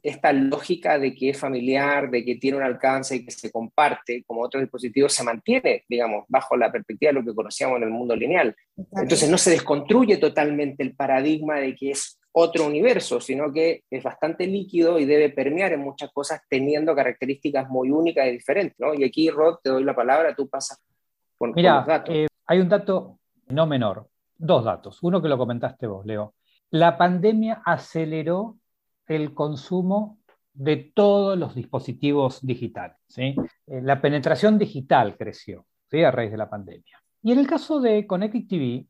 [0.07, 4.23] esta lógica de que es familiar, de que tiene un alcance y que se comparte
[4.25, 7.91] como otros dispositivos se mantiene, digamos, bajo la perspectiva de lo que conocíamos en el
[7.91, 8.55] mundo lineal.
[8.77, 14.05] Entonces no se desconstruye totalmente el paradigma de que es otro universo, sino que es
[14.05, 18.79] bastante líquido y debe permear en muchas cosas teniendo características muy únicas y diferentes.
[18.79, 18.95] ¿no?
[18.95, 20.81] Y aquí, Rod, te doy la palabra, tú pasas
[21.37, 22.15] con, Mira, los datos.
[22.15, 24.07] Eh, hay un dato no menor.
[24.39, 25.03] Dos datos.
[25.03, 26.35] Uno que lo comentaste vos, Leo.
[26.71, 28.57] La pandemia aceleró
[29.07, 30.19] el consumo
[30.53, 32.97] de todos los dispositivos digitales.
[33.09, 33.35] ¿sí?
[33.67, 36.03] Eh, la penetración digital creció ¿sí?
[36.03, 37.03] a raíz de la pandemia.
[37.23, 38.87] Y en el caso de Connected TV,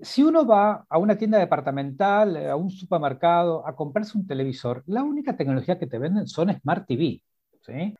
[0.00, 5.02] si uno va a una tienda departamental, a un supermercado, a comprarse un televisor, la
[5.02, 7.22] única tecnología que te venden son Smart TV.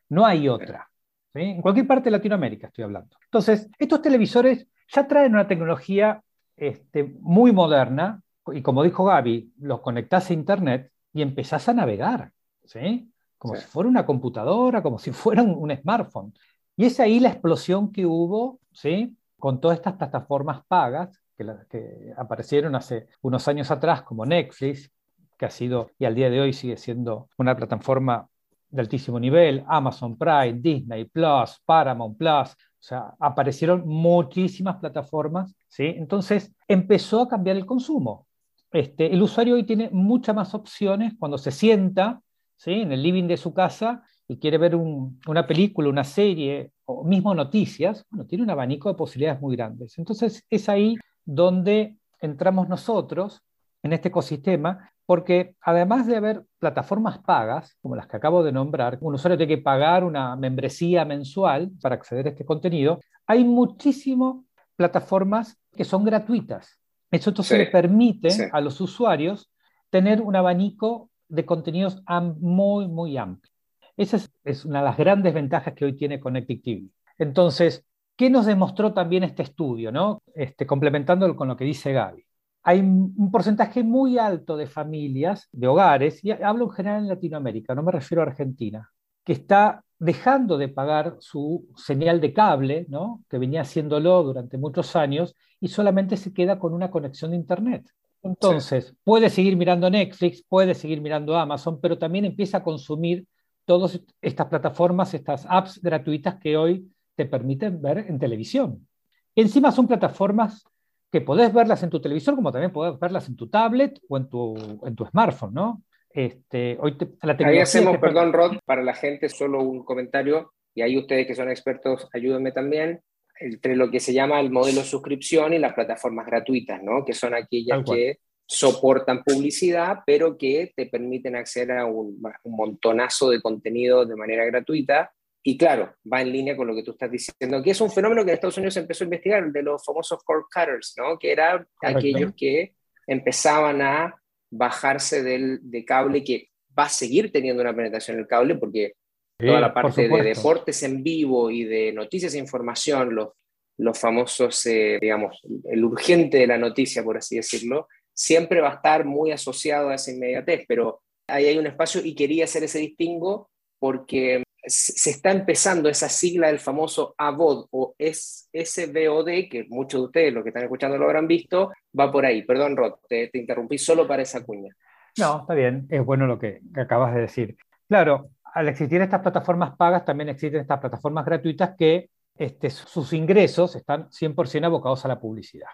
[0.09, 0.89] No hay otra.
[1.33, 3.17] En cualquier parte de Latinoamérica estoy hablando.
[3.25, 6.23] Entonces, estos televisores ya traen una tecnología
[6.55, 8.21] este, muy moderna,
[8.53, 12.31] y como dijo Gaby, los conectás a Internet y empezás a navegar,
[12.63, 13.11] ¿sí?
[13.39, 16.33] Como si fuera una computadora, como si fuera un, smartphone.
[16.75, 19.17] Y es ahí la explosión que hubo, ¿sí?
[19.39, 24.91] Con todas estas plataformas pagas que, que aparecieron hace unos años atrás, como Netflix,
[25.37, 28.27] que ha sido y al día de hoy sigue siendo una plataforma
[28.69, 35.95] de altísimo nivel, Amazon Prime, Disney Plus, Paramount Plus, o sea, aparecieron muchísimas plataformas, ¿sí?
[35.97, 38.26] Entonces empezó a cambiar el consumo.
[38.71, 42.21] Este, el usuario hoy tiene muchas más opciones cuando se sienta
[42.65, 47.33] en el living de su casa y quiere ver una película, una serie o mismo
[47.33, 49.97] noticias, bueno, tiene un abanico de posibilidades muy grandes.
[49.97, 53.41] Entonces es ahí donde entramos nosotros
[53.83, 58.97] en este ecosistema porque además de haber plataformas pagas, como las que acabo de nombrar,
[58.99, 64.35] un usuario tiene que pagar una membresía mensual para acceder a este contenido, hay muchísimas
[64.75, 66.77] plataformas que son gratuitas.
[67.11, 69.49] Eso entonces le permite a los usuarios
[69.89, 72.03] tener un abanico de contenidos
[72.39, 73.51] muy, muy amplio.
[73.95, 76.87] Esa es, una de las grandes ventajas que hoy tiene Connected TV.
[77.17, 79.91] Entonces, ¿qué nos demostró también este estudio?
[79.91, 80.21] ¿no?
[80.35, 82.27] Este, complementándolo con lo que dice Gaby
[82.67, 87.73] hay un porcentaje muy alto de familias, de hogares, y hablo en general en Latinoamérica,
[87.73, 88.91] no me refiero a Argentina,
[89.27, 93.25] que está dejando de pagar su señal de cable, ¿no?
[93.29, 97.85] que venía haciéndolo durante muchos años, y solamente se queda con una conexión de Internet.
[98.23, 103.27] Entonces, puede seguir mirando Netflix, puede seguir mirando Amazon, pero también empieza a consumir
[103.65, 108.87] todas estas plataformas, estas apps gratuitas que hoy te permiten ver en televisión.
[109.35, 110.63] Encima son plataformas
[111.11, 114.29] que podés verlas en tu televisor como también podés verlas en tu tablet o en
[114.29, 115.83] tu, en tu smartphone, ¿no?
[116.09, 116.97] Este, hoy
[117.45, 121.49] ahí hacemos, perdón Rod, para la gente solo un comentario, y ahí ustedes que son
[121.49, 123.01] expertos, ayúdenme también,
[123.39, 127.05] entre lo que se llama el modelo suscripción y las plataformas gratuitas, ¿no?
[127.05, 133.29] Que son aquellas que soportan publicidad, pero que te permiten acceder a un, un montonazo
[133.29, 135.11] de contenido de manera gratuita.
[135.43, 138.23] Y claro, va en línea con lo que tú estás diciendo, que es un fenómeno
[138.23, 141.17] que en Estados Unidos se empezó a investigar, de los famosos cord cutters, ¿no?
[141.17, 142.73] que eran aquellos que
[143.05, 144.15] empezaban a
[144.49, 148.93] bajarse del, de cable, que va a seguir teniendo una penetración en el cable, porque
[149.37, 153.29] toda la parte de deportes en vivo y de noticias e información, los,
[153.77, 158.75] los famosos, eh, digamos, el urgente de la noticia, por así decirlo, siempre va a
[158.75, 162.79] estar muy asociado a esa inmediatez, pero ahí hay un espacio y quería hacer ese
[162.79, 170.05] distingo porque se está empezando esa sigla del famoso AVOD o SVOD, que muchos de
[170.05, 172.43] ustedes, los que están escuchando, lo habrán visto, va por ahí.
[172.43, 174.75] Perdón, Rod, te, interrumpí solo para esa cuña.
[175.17, 177.57] No, está bien, es bueno lo que, acabas de decir.
[177.87, 183.75] Claro, al existir estas plataformas pagas, también existen estas plataformas gratuitas que este, sus ingresos
[183.75, 185.69] están 100% abocados a la publicidad.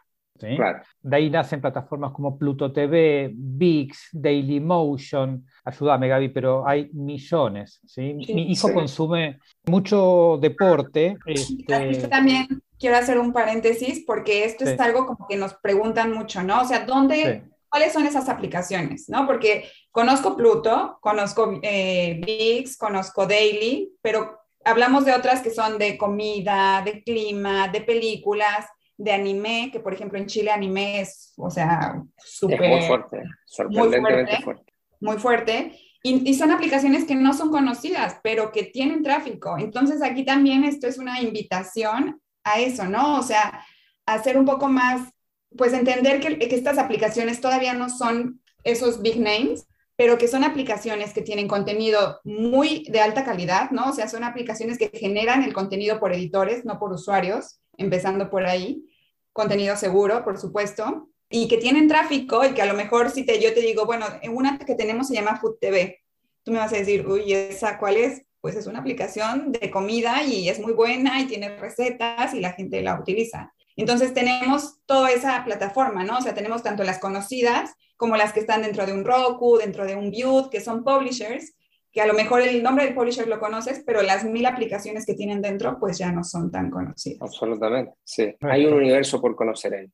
[1.01, 5.45] De ahí nacen plataformas como Pluto TV, VIX, Dailymotion.
[5.63, 7.79] Ayúdame, Gaby, pero hay millones.
[7.85, 8.13] ¿sí?
[8.13, 11.17] Mi hijo consume mucho deporte.
[11.25, 12.07] Este...
[12.07, 12.47] También
[12.79, 16.61] quiero hacer un paréntesis porque esto es algo como que nos preguntan mucho, ¿no?
[16.61, 19.07] O sea, ¿dónde, cuáles son esas aplicaciones?
[19.07, 19.25] ¿no?
[19.25, 25.97] Porque conozco Pluto, conozco eh, VIX, conozco Daily, pero hablamos de otras que son de
[25.97, 28.65] comida, de clima, de películas
[28.97, 32.69] de anime, que por ejemplo en Chile anime es, o sea, súper...
[32.69, 34.73] Muy fuerte, sorprendentemente fuerte.
[34.99, 35.79] Muy fuerte.
[36.05, 39.57] Y, son aplicaciones que no son conocidas, pero que tienen tráfico.
[39.57, 43.19] Entonces aquí también esto es una invitación a eso, ¿no?
[43.19, 43.63] O sea,
[44.05, 45.09] hacer un poco más,
[45.57, 50.43] pues entender que, que estas aplicaciones todavía no son esos big names, pero que son
[50.43, 53.89] aplicaciones que tienen contenido muy de alta calidad, ¿no?
[53.89, 58.45] O sea, son aplicaciones que generan el contenido por editores, no por usuarios, empezando por
[58.45, 58.85] ahí,
[59.31, 63.41] contenido seguro, por supuesto, y que tienen tráfico y que a lo mejor si te,
[63.41, 65.99] yo te digo, bueno, una que tenemos se llama Food TV,
[66.43, 68.23] tú me vas a decir, uy, ¿esa cuál es?
[68.41, 72.51] Pues es una aplicación de comida y es muy buena y tiene recetas y la
[72.53, 73.53] gente la utiliza.
[73.75, 76.17] Entonces tenemos toda esa plataforma, ¿no?
[76.17, 79.85] O sea, tenemos tanto las conocidas como las que están dentro de un Roku, dentro
[79.85, 81.53] de un View, que son publishers,
[81.93, 85.13] que a lo mejor el nombre del publisher lo conoces, pero las mil aplicaciones que
[85.13, 87.21] tienen dentro, pues ya no son tan conocidas.
[87.21, 88.35] Absolutamente, sí.
[88.41, 89.87] Hay un universo por conocer ahí.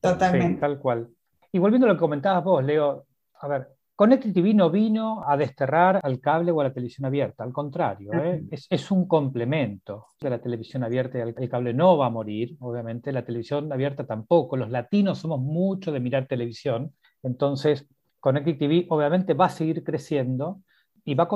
[0.00, 0.60] Totalmente.
[0.60, 1.08] tal cual.
[1.52, 3.04] Y volviendo a lo que comentabas vos, Leo,
[3.40, 7.44] a ver, Connected TV no vino a desterrar al cable o a la televisión abierta,
[7.44, 8.42] al contrario, ¿eh?
[8.50, 12.56] es, es, un complemento de la televisión abierta y el cable no va a morir,
[12.58, 17.86] obviamente, la televisión abierta tampoco, los latinos somos mucho de mirar televisión, entonces
[18.18, 20.62] Connected TV obviamente va a seguir creciendo,
[21.04, 21.28] y va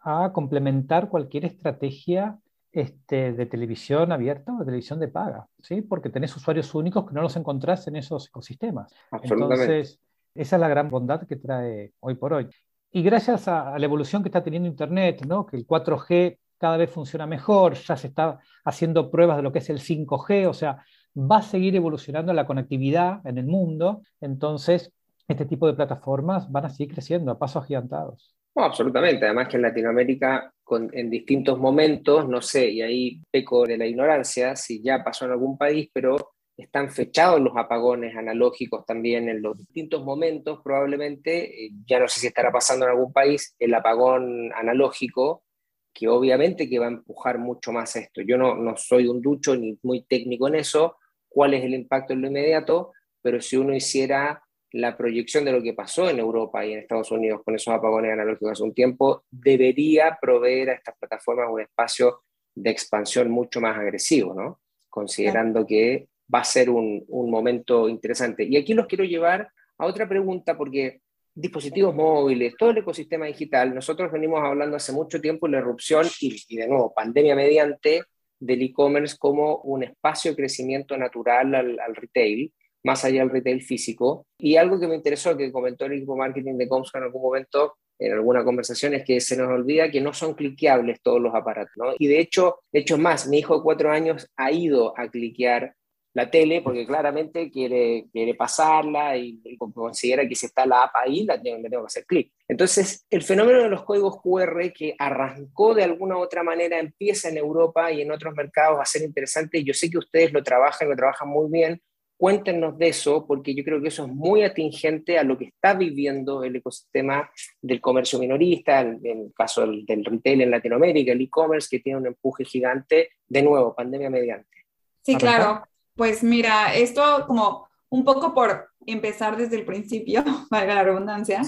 [0.00, 2.38] a complementar cualquier estrategia
[2.72, 5.80] este, de televisión abierta o de televisión de paga, ¿sí?
[5.80, 8.92] porque tenés usuarios únicos que no los encontrás en esos ecosistemas.
[9.22, 9.98] Entonces,
[10.34, 12.48] esa es la gran bondad que trae hoy por hoy.
[12.92, 15.46] Y gracias a, la evolución que está teniendo Internet, ¿no?
[15.46, 19.60] que el 4G cada vez funciona mejor, ya se está haciendo pruebas de lo que
[19.60, 20.84] es el 5G, o sea,
[21.16, 24.92] va a seguir evolucionando la conectividad en el mundo, entonces
[25.28, 29.24] este tipo de plataformas van a seguir creciendo a pasos agigantados absolutamente.
[29.24, 30.52] Además que en Latinoamérica,
[30.92, 35.32] en distintos momentos, no sé, y ahí peco de la ignorancia, si ya pasó en
[35.32, 41.70] algún país, pero están fechados los apagones analógicos también en los distintos momentos, probablemente, eh,
[41.86, 45.44] ya no sé si estará pasando en algún país, el apagón analógico,
[45.92, 48.22] que obviamente que va a empujar mucho más esto.
[48.22, 50.96] Yo no, no soy un ducho ni muy técnico en eso,
[51.28, 55.62] cuál es el impacto en lo inmediato, pero si uno hiciera la proyección de lo
[55.62, 59.24] que pasó en Europa y en Estados Unidos con esos apagones analógicos hace un tiempo,
[59.30, 62.22] debería proveer a estas plataformas un espacio
[62.54, 64.60] de expansión mucho más agresivo, ¿no?
[64.88, 68.44] Considerando que va a ser un, un momento interesante.
[68.44, 71.00] Y aquí los quiero llevar a otra pregunta porque
[71.34, 76.06] dispositivos móviles, todo el ecosistema digital, nosotros venimos hablando hace mucho tiempo de la erupción
[76.20, 78.02] y, y de nuevo, pandemia mediante
[78.38, 82.52] del e-commerce como un espacio de crecimiento natural al, al retail
[82.84, 84.26] más allá del retail físico.
[84.38, 87.76] Y algo que me interesó, que comentó el equipo marketing de Comscore en algún momento,
[87.98, 91.96] en alguna conversación, es que se nos olvida que no son cliqueables todos los aparatos.
[91.98, 95.74] Y de hecho, de hecho más, mi hijo de cuatro años ha ido a cliquear
[96.16, 101.24] la tele porque claramente quiere, quiere pasarla y, considera que si está la app ahí,
[101.24, 102.32] la tengo, tengo que hacer clic.
[102.48, 107.28] Entonces, el fenómeno de los códigos QR que arrancó de alguna u otra manera, empieza
[107.28, 109.62] en Europa y en otros mercados a ser interesante.
[109.62, 111.82] Yo sé que ustedes lo trabajan, lo trabajan muy bien,
[112.18, 115.74] Cuéntenos de eso, porque yo creo que eso es muy atingente a lo que está
[115.74, 121.68] viviendo el ecosistema del comercio minorista, en el caso del, retail en Latinoamérica, el e-commerce,
[121.70, 124.64] que tiene un empuje gigante, de nuevo, pandemia mediante.
[125.02, 125.62] Sí, claro.
[125.94, 131.42] Pues mira, esto como un poco por empezar desde el principio, para la redundancia.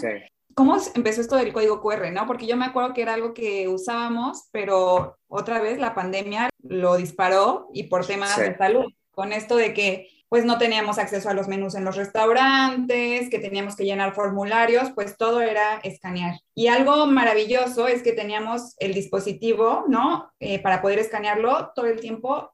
[0.54, 2.26] ¿Cómo empezó esto del código QR, no?
[2.26, 6.96] Porque yo me acuerdo que era algo que usábamos, pero otra vez la pandemia lo
[6.96, 11.34] disparó y por temas de salud, con esto de que pues no teníamos acceso a
[11.34, 16.40] los menús en los restaurantes, que teníamos que llenar formularios, pues todo era escanear.
[16.54, 20.30] Y algo maravilloso es que teníamos el dispositivo, ¿no?
[20.38, 22.52] Eh, para poder escanearlo todo el tiempo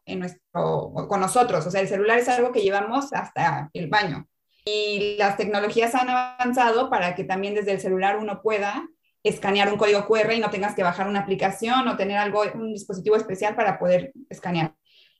[0.52, 1.66] con nosotros.
[1.66, 4.28] O sea, el celular es algo que llevamos hasta el baño.
[4.64, 8.88] Y las tecnologías han avanzado para que también desde el celular uno pueda
[9.24, 12.72] escanear un código QR y no tengas que bajar una aplicación o tener algo, un
[12.72, 14.74] dispositivo especial para poder escanear.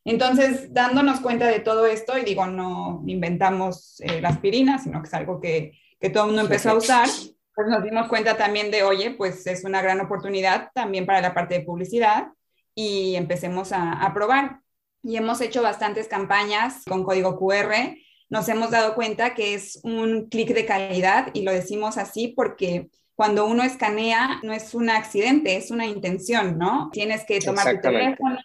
[0.05, 5.09] Entonces, dándonos cuenta de todo esto, y digo, no inventamos eh, la aspirina, sino que
[5.09, 7.09] es algo que, que todo el mundo empezó a usar,
[7.55, 11.33] pues nos dimos cuenta también de, oye, pues es una gran oportunidad también para la
[11.33, 12.29] parte de publicidad
[12.75, 14.61] y empecemos a, a probar.
[15.03, 17.97] Y hemos hecho bastantes campañas con código QR.
[18.29, 22.89] Nos hemos dado cuenta que es un clic de calidad y lo decimos así porque
[23.15, 26.91] cuando uno escanea no es un accidente, es una intención, ¿no?
[26.93, 28.41] Tienes que tomar tu teléfono,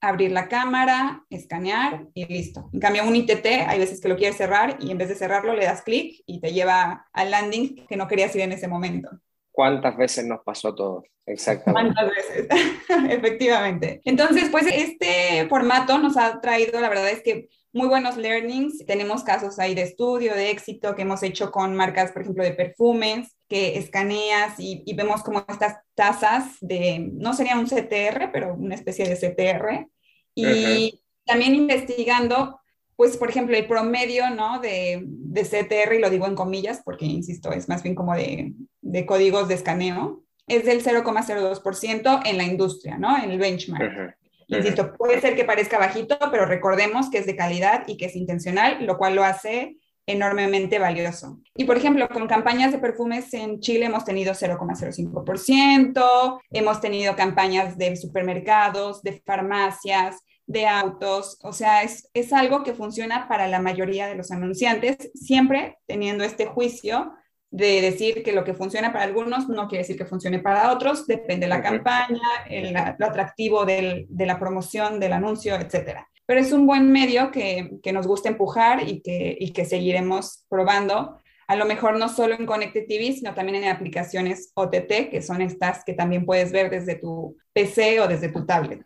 [0.00, 2.68] abrir la cámara, escanear y listo.
[2.72, 5.54] En cambio, un ITT, hay veces que lo quieres cerrar y en vez de cerrarlo
[5.54, 9.10] le das clic y te lleva al landing que no querías ir en ese momento.
[9.50, 11.04] ¿Cuántas veces nos pasó todo?
[11.24, 11.94] Exactamente.
[11.94, 12.48] ¿Cuántas veces?
[13.10, 14.00] Efectivamente.
[14.04, 18.84] Entonces, pues este formato nos ha traído, la verdad es que muy buenos learnings.
[18.86, 22.54] Tenemos casos ahí de estudio, de éxito que hemos hecho con marcas, por ejemplo, de
[22.54, 28.54] perfumes, que escaneas y, y vemos como estas tasas de, no sería un CTR, pero
[28.54, 29.88] una especie de CTR.
[30.34, 32.58] Y también investigando
[32.96, 34.58] pues, por ejemplo, el promedio, ¿no?
[34.58, 38.54] De, de, CTR, y lo digo en comillas porque, insisto, es más bien como de,
[38.80, 43.22] de códigos de escaneo, es del 0,02% en la industria, ¿no?
[43.22, 44.16] En el benchmark.
[44.48, 48.16] Insisto, puede ser que parezca bajito, pero recordemos que es de calidad y que es
[48.16, 51.40] intencional, lo cual lo hace enormemente valioso.
[51.56, 57.76] Y por ejemplo, con campañas de perfumes en Chile hemos tenido 0,05%, hemos tenido campañas
[57.76, 63.60] de supermercados, de farmacias, de autos, o sea, es, es algo que funciona para la
[63.60, 67.12] mayoría de los anunciantes, siempre teniendo este juicio
[67.56, 71.06] de decir que lo que funciona para algunos no quiere decir que funcione para otros,
[71.06, 76.06] depende de la campaña, el, lo atractivo del, de la promoción, del anuncio, etcétera.
[76.26, 80.44] Pero es un buen medio que, que nos gusta empujar y que, y que seguiremos
[80.50, 85.22] probando, a lo mejor no solo en Connected TV, sino también en aplicaciones OTT, que
[85.22, 88.84] son estas que también puedes ver desde tu PC o desde tu tablet.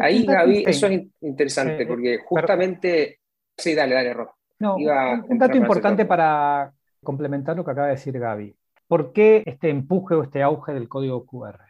[0.00, 3.20] Ahí, Gaby, eso es interesante, porque justamente...
[3.56, 4.30] Sí, dale, dale, Rob.
[4.58, 8.56] No, un dato importante para complementar lo que acaba de decir Gaby.
[8.86, 11.60] ¿Por qué este empuje o este auge del código QR?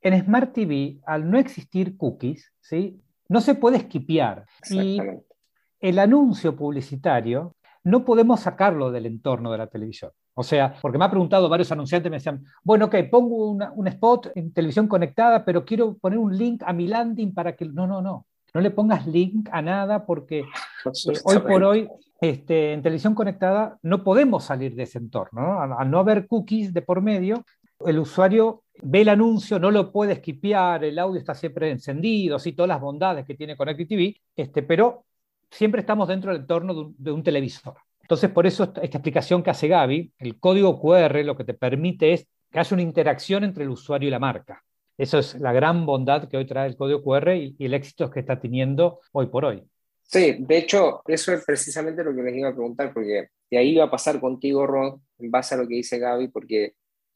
[0.00, 3.02] En Smart TV, al no existir cookies, ¿sí?
[3.28, 4.46] no se puede esquipear.
[4.70, 5.00] Y
[5.80, 10.10] el anuncio publicitario no podemos sacarlo del entorno de la televisión.
[10.34, 14.30] O sea, porque me ha preguntado varios anunciantes, me decían, bueno, ok, pongo un spot
[14.34, 17.64] en televisión conectada, pero quiero poner un link a mi landing para que...
[17.64, 18.26] No, no, no.
[18.54, 20.44] No le pongas link a nada porque
[21.24, 21.88] hoy por hoy
[22.20, 25.40] este, en televisión conectada no podemos salir de ese entorno.
[25.42, 25.76] ¿no?
[25.78, 27.44] Al, no haber cookies de por medio,
[27.84, 32.52] el usuario ve el anuncio, no lo puede esquipear, el audio está siempre encendido, así
[32.52, 35.04] todas las bondades que tiene Connected TV, este, pero
[35.50, 37.74] siempre estamos dentro del entorno de un televisor.
[38.08, 42.14] Entonces, por eso esta, explicación que hace Gaby, el código QR lo que te permite
[42.14, 44.64] es que haya una interacción entre el usuario y la marca.
[44.98, 48.18] Eso es la gran bondad que hoy trae el código QR y, el éxito que
[48.18, 49.62] está teniendo hoy por hoy.
[50.02, 53.74] Sí, de hecho, eso es precisamente lo que les iba a preguntar, porque de ahí
[53.74, 56.74] iba a pasar contigo, Rod, en base a lo que dice Gaby, porque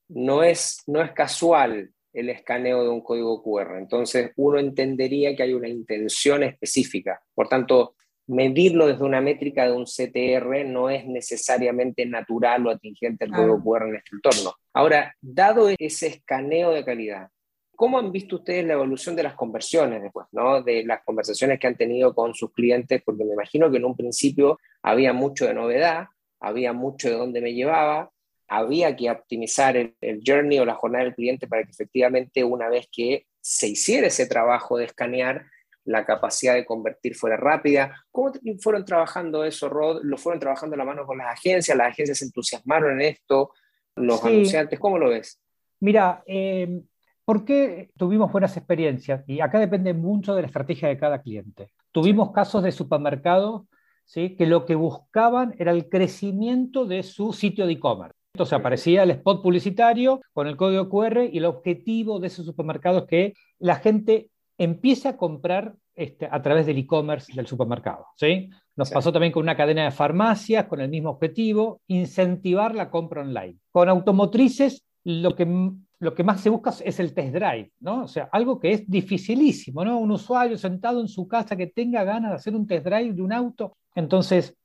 [0.08, 3.78] no es, no es casual el escaneo de un código QR.
[3.78, 7.20] Entonces, uno entendería que hay una intención específica.
[7.34, 7.96] Por tanto,
[8.28, 13.62] medirlo desde una métrica de un CTR no es necesariamente natural o atingente al código
[13.64, 14.54] QR en este entorno.
[14.72, 17.28] Ahora, dado ese escaneo de calidad,
[17.76, 20.62] ¿cómo han visto ustedes la evolución de las conversiones después, ¿no?
[20.62, 23.02] de las conversaciones que han tenido con sus clientes?
[23.04, 26.06] Porque me imagino que en un principio había mucho de novedad,
[26.40, 28.10] había mucho de dónde me llevaba,
[28.48, 32.68] había que optimizar el, el journey o la jornada del cliente para que efectivamente una
[32.68, 35.46] vez que se hiciera ese trabajo de escanear,
[35.84, 38.04] la capacidad de convertir fuera rápida.
[38.10, 40.02] ¿Cómo fueron trabajando eso, Rod?
[40.02, 41.76] ¿Lo fueron trabajando la mano con las agencias?
[41.76, 43.50] ¿Las agencias se entusiasmaron en esto?
[43.96, 44.78] ¿Los anunciantes?
[44.78, 45.40] ¿Cómo lo ves?
[45.80, 46.82] Mira, eh,
[47.32, 49.24] ¿por qué tuvimos buenas experiencias?
[49.26, 51.72] Y acá depende mucho de la estrategia de cada cliente.
[51.90, 53.62] Tuvimos casos de supermercados
[54.04, 54.36] ¿sí?
[54.36, 58.14] que lo que buscaban era el crecimiento de su sitio de e-commerce.
[58.34, 63.04] Entonces aparecía el spot publicitario con el código QR y el objetivo de esos supermercados
[63.04, 68.08] es que la gente empiece a comprar este, a través del e-commerce del supermercado.
[68.16, 68.50] ¿sí?
[68.76, 73.22] Nos pasó también con una cadena de farmacias con el mismo objetivo, incentivar la compra
[73.22, 73.56] online.
[73.70, 75.46] Con automotrices, lo que,
[75.98, 78.04] lo que más se busca es el test drive, ¿no?
[78.04, 79.98] O sea, algo que es dificilísimo, ¿no?
[79.98, 83.22] Un usuario sentado en su casa que tenga ganas de hacer un test drive de
[83.22, 83.76] un auto.
[83.94, 84.56] Entonces,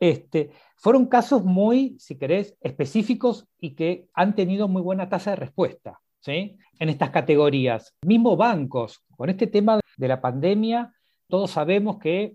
[0.00, 5.36] este, fueron casos muy, si querés, específicos y que han tenido muy buena tasa de
[5.36, 6.00] respuesta.
[6.20, 6.56] ¿Sí?
[6.78, 7.94] en estas categorías.
[8.02, 10.92] Mismo bancos, con este tema de la pandemia,
[11.28, 12.34] todos sabemos que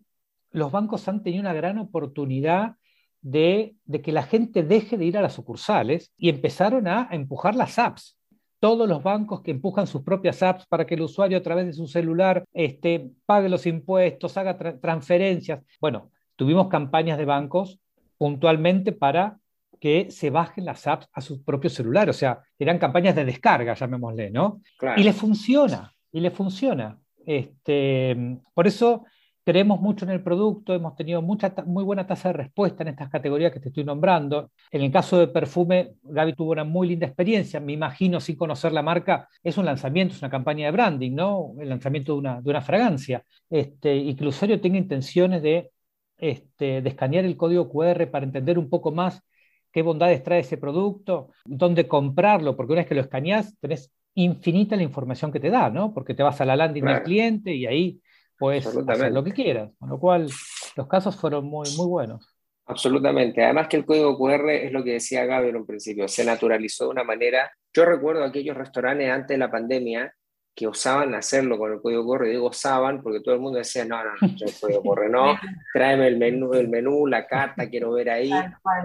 [0.52, 2.76] los bancos han tenido una gran oportunidad
[3.22, 7.80] de, que la gente deje de ir a las sucursales y empezaron a, empujar las
[7.80, 8.18] apps.
[8.60, 11.74] todos los bancos que empujan sus propias apps para que el usuario a través de
[11.74, 15.64] su celular este, pague los impuestos, haga transferencias.
[15.80, 17.80] Bueno, tuvimos campañas de bancos
[18.18, 19.38] puntualmente para
[19.80, 22.10] que se bajen las apps a su propio celular.
[22.10, 24.62] O sea, eran campañas de descarga, llamémosle, ¿no?
[24.98, 27.00] Y le funciona, y le funciona.
[27.26, 29.06] Este, por eso
[29.50, 33.10] creemos mucho en el producto, hemos tenido mucha, muy buena tasa de respuesta en estas
[33.10, 34.52] categorías que te estoy nombrando.
[34.70, 38.72] En el caso de perfume, Gaby tuvo una muy linda experiencia, me imagino sin conocer
[38.74, 41.56] la marca, es un lanzamiento, es una campaña de branding, ¿no?
[41.60, 45.72] El lanzamiento de una, de una fragancia, este, y que el usuario tenga intenciones de,
[46.18, 49.24] este, de escanear el código QR para entender un poco más
[49.72, 54.76] qué bondades trae ese producto, dónde comprarlo, porque una vez que lo escaneas, tenés infinita
[54.76, 55.92] la información que te da, ¿no?
[55.92, 58.00] Porque te vas a la landing del cliente y ahí
[58.40, 60.28] puedes hacer lo que quieras, con lo cual
[60.76, 62.26] los casos fueron muy, muy buenos.
[62.66, 63.44] Absolutamente.
[63.44, 66.86] Además que el código QR es lo que decía Gaby en un principio, se naturalizó
[66.86, 67.52] de una manera.
[67.74, 70.14] Yo recuerdo aquellos restaurantes antes de la pandemia
[70.56, 73.86] que osaban hacerlo con el código QR, y digo osaban porque todo el mundo decía,
[73.86, 75.38] no, no, no, el código QR no,
[75.74, 78.32] tráeme el menú, el menú, la carta, quiero ver ahí,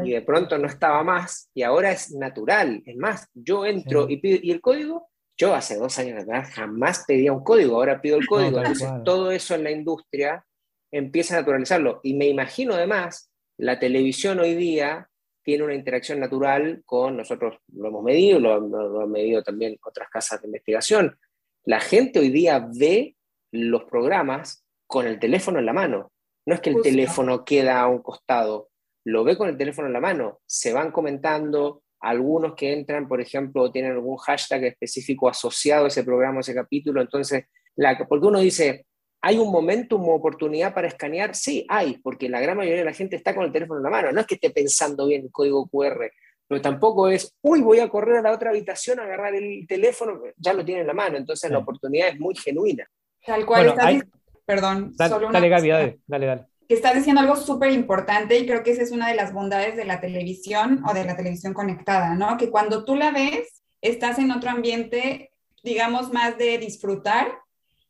[0.05, 4.19] y de pronto no estaba más, y ahora es natural, es más, yo entro y
[4.19, 5.09] pido, ¿y el código?
[5.37, 8.59] Yo hace dos años atrás jamás pedía un código, ahora pido el código.
[8.59, 10.45] Entonces, todo eso en la industria
[10.93, 12.01] empieza a naturalizarlo.
[12.03, 15.09] Y me imagino además, la televisión hoy día
[15.43, 20.09] tiene una interacción natural con, nosotros lo hemos medido, lo, lo, han medido también otras
[20.09, 21.19] casas de investigación.
[21.65, 23.17] La gente hoy día ve
[23.53, 26.13] los programas con el teléfono en la mano.
[26.47, 28.71] No es que el teléfono queda a un costado,
[29.05, 33.21] lo ve con el teléfono en la mano, se van comentando, algunos que entran, por
[33.21, 37.45] ejemplo, tienen algún hashtag específico asociado a ese programa, a ese capítulo, entonces,
[37.77, 38.87] la, porque uno dice,
[39.23, 41.35] ¿hay un momento, una oportunidad para escanear?
[41.35, 43.91] Sí, hay, porque la gran mayoría de la gente está con el teléfono en la
[43.91, 46.11] mano, no es que esté pensando bien el código QR,
[46.47, 50.21] pero tampoco es, uy, voy a correr a la otra habitación a agarrar el teléfono,
[50.37, 52.87] ya lo tiene en la mano, entonces la oportunidad es muy genuina.
[53.25, 53.75] Tal cual,
[54.45, 58.47] perdón, solo una dale, Gaby, dale, dale, dale que estás diciendo algo súper importante y
[58.47, 61.53] creo que esa es una de las bondades de la televisión o de la televisión
[61.53, 62.37] conectada, ¿no?
[62.37, 67.29] Que cuando tú la ves, estás en otro ambiente, digamos, más de disfrutar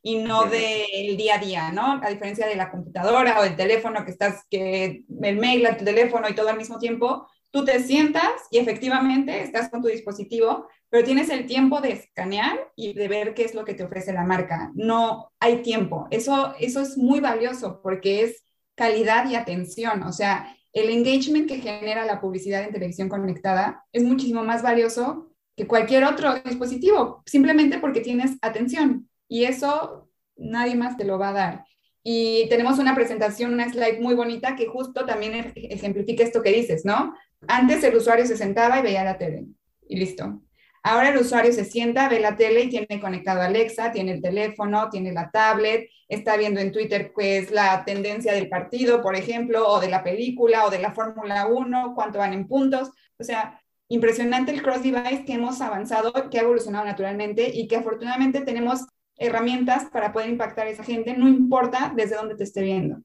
[0.01, 1.99] y no del día a día, ¿no?
[2.03, 6.29] A diferencia de la computadora o del teléfono que estás, que el mail, el teléfono
[6.29, 11.05] y todo al mismo tiempo, tú te sientas y efectivamente estás con tu dispositivo, pero
[11.05, 14.25] tienes el tiempo de escanear y de ver qué es lo que te ofrece la
[14.25, 14.71] marca.
[14.75, 16.07] No hay tiempo.
[16.11, 18.44] Eso, eso es muy valioso porque es
[18.75, 20.03] calidad y atención.
[20.03, 25.31] O sea, el engagement que genera la publicidad en televisión conectada es muchísimo más valioso
[25.55, 29.09] que cualquier otro dispositivo, simplemente porque tienes atención.
[29.27, 31.65] Y eso nadie más te lo va a dar.
[32.03, 36.85] Y tenemos una presentación, una slide muy bonita que justo también ejemplifica esto que dices,
[36.85, 37.15] ¿no?
[37.47, 39.45] Antes el usuario se sentaba y veía la tele
[39.87, 40.41] y listo.
[40.87, 44.87] Ahora el usuario se sienta, ve la tele y tiene conectado Alexa, tiene el teléfono,
[44.91, 49.67] tiene la tablet, está viendo en Twitter qué es la tendencia del partido, por ejemplo,
[49.67, 52.91] o de la película o de la Fórmula 1, cuánto van en puntos.
[53.17, 57.77] O sea, impresionante el cross device que hemos avanzado, que ha evolucionado naturalmente y que
[57.77, 58.85] afortunadamente tenemos
[59.17, 62.97] herramientas para poder impactar a esa gente, no importa desde dónde te esté viendo.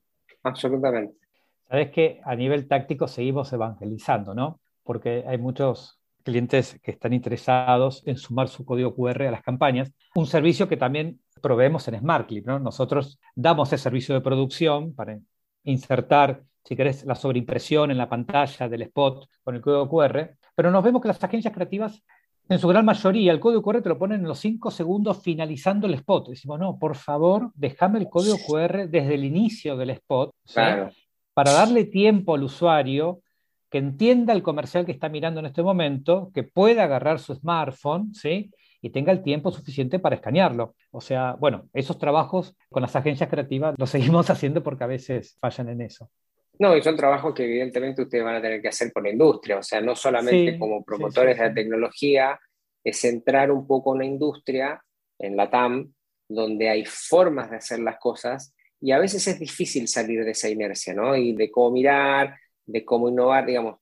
[0.43, 1.15] Absolutamente.
[1.67, 4.61] Sabes que a nivel táctico seguimos evangelizando, ¿no?
[4.83, 9.93] Porque hay muchos clientes que están interesados en sumar su código QR a las campañas,
[10.15, 12.47] un servicio que también proveemos en SmartClip.
[12.47, 12.59] ¿no?
[12.59, 15.19] Nosotros damos ese servicio de producción para
[15.65, 20.71] insertar, si querés, la sobreimpresión en la pantalla del spot con el código QR, pero
[20.71, 22.03] nos vemos que las agencias creativas,
[22.49, 25.87] en su gran mayoría, el código QR te lo ponen en los cinco segundos finalizando
[25.87, 26.31] el spot.
[26.31, 30.35] Decimos, no, por favor, déjame el código QR desde el inicio del spot,
[31.33, 33.21] para darle tiempo al usuario
[33.71, 38.13] que entienda el comercial que está mirando en este momento, que pueda agarrar su smartphone,
[38.15, 38.51] ¿sí?
[38.83, 40.75] y tenga el tiempo suficiente para escanearlo.
[40.91, 45.37] O sea, bueno, esos trabajos con las agencias creativas los seguimos haciendo porque a veces
[45.41, 46.11] fallan en eso.
[46.59, 49.59] No, y son trabajos que evidentemente ustedes van a tener que hacer con la industria,
[49.59, 52.39] o sea, no solamente como promotores de la tecnología,
[52.85, 54.83] es entrar un poco en la industria,
[55.19, 55.91] en la TAM,
[56.29, 60.51] donde hay formas de hacer las cosas y a veces es difícil salir de esa
[60.51, 61.17] inercia, ¿no?
[61.17, 62.37] Y de cómo mirar,
[62.71, 63.79] de cómo innovar, digamos,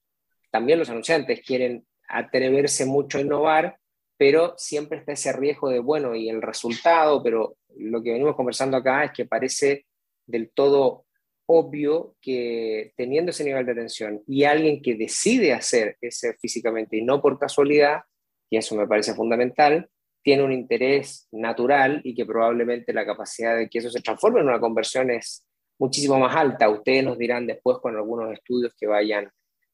[0.51, 3.77] también los anunciantes quieren atreverse mucho a innovar,
[4.17, 8.77] pero siempre está ese riesgo de, bueno, y el resultado, pero lo que venimos conversando
[8.77, 9.85] acá es que parece
[10.25, 11.05] del todo
[11.45, 17.03] obvio que teniendo ese nivel de atención y alguien que decide hacer ese físicamente y
[17.03, 18.01] no por casualidad,
[18.49, 19.89] y eso me parece fundamental,
[20.21, 24.47] tiene un interés natural y que probablemente la capacidad de que eso se transforme en
[24.47, 25.47] una conversión es
[25.79, 26.69] muchísimo más alta.
[26.69, 29.31] Ustedes nos dirán después con algunos estudios que vayan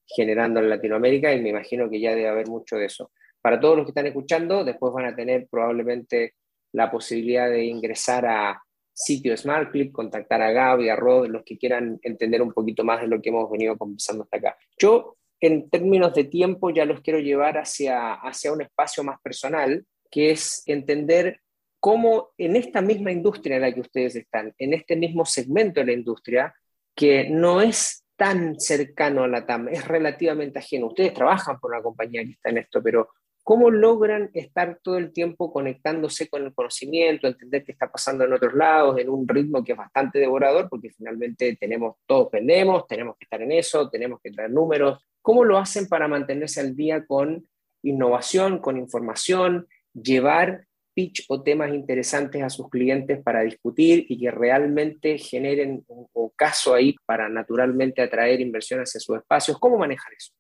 [0.07, 3.11] generando en Latinoamérica y me imagino que ya debe haber mucho de eso.
[3.41, 6.33] para todos los que están escuchando, después van a tener probablemente
[6.71, 8.59] la posibilidad de ingresar a
[8.91, 13.07] sitio SmartClip, contactar a Gaby, a Rod, los que quieran entender un poquito más de
[13.07, 14.57] lo que hemos venido conversando hasta acá.
[14.79, 19.85] Yo, en términos de tiempo, ya los quiero llevar hacia, hacia un espacio más personal,
[20.09, 21.41] que es entender
[21.86, 25.86] cómo en esta misma industria en la que ustedes están, en este mismo segmento de
[25.86, 26.55] la industria,
[26.95, 30.88] que no es tan cercano a la TAM, es relativamente ajeno.
[30.88, 33.09] Ustedes trabajan por una compañía que está en esto, pero
[33.43, 38.33] ¿cómo logran estar todo el tiempo conectándose con el conocimiento, entender qué está pasando en
[38.33, 43.15] otros lados, en un ritmo que es bastante devorador, porque finalmente tenemos, todos vendemos, tenemos
[43.15, 45.05] que estar en eso, tenemos que traer números.
[45.21, 47.47] ¿Cómo lo hacen para mantenerse al día con
[47.83, 50.65] innovación, con información, llevar
[50.95, 56.73] pitch o temas interesantes a sus clientes para discutir y que realmente generen un, caso
[56.73, 59.57] ahí para naturalmente atraer inversiones hacia sus espacios.
[59.59, 60.33] ¿Cómo manejar eso?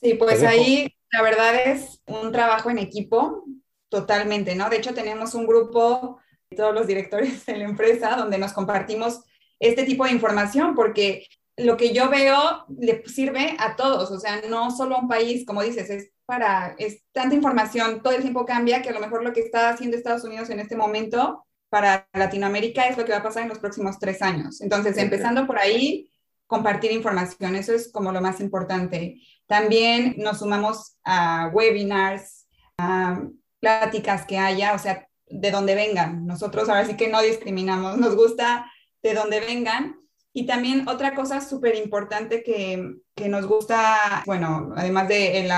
[0.00, 3.44] Sí, pues ahí la verdad es un trabajo en equipo
[3.88, 4.68] totalmente, ¿no?
[4.68, 6.20] De hecho, tenemos un grupo,
[6.56, 9.22] todos los directores de la empresa, donde nos compartimos
[9.60, 11.26] este tipo de información, porque
[11.56, 15.46] lo que yo veo le sirve a todos, o sea, no solo a un país,
[15.46, 19.24] como dices, es para, es tanta información, todo el tiempo cambia, que a lo mejor
[19.24, 23.18] lo que está haciendo Estados Unidos en este momento para Latinoamérica es lo que va
[23.18, 24.60] a pasar en los próximos tres años.
[24.60, 26.10] Entonces, empezando por ahí,
[26.46, 29.20] compartir información, eso es como lo más importante.
[29.46, 32.46] También nos sumamos a webinars,
[32.78, 33.20] a
[33.60, 36.26] pláticas que haya, o sea, de donde vengan.
[36.26, 38.70] Nosotros ahora sí que no discriminamos, nos gusta
[39.02, 39.96] de donde vengan
[40.32, 45.50] y también otra cosa súper importante que, que, nos gusta, bueno, además de el,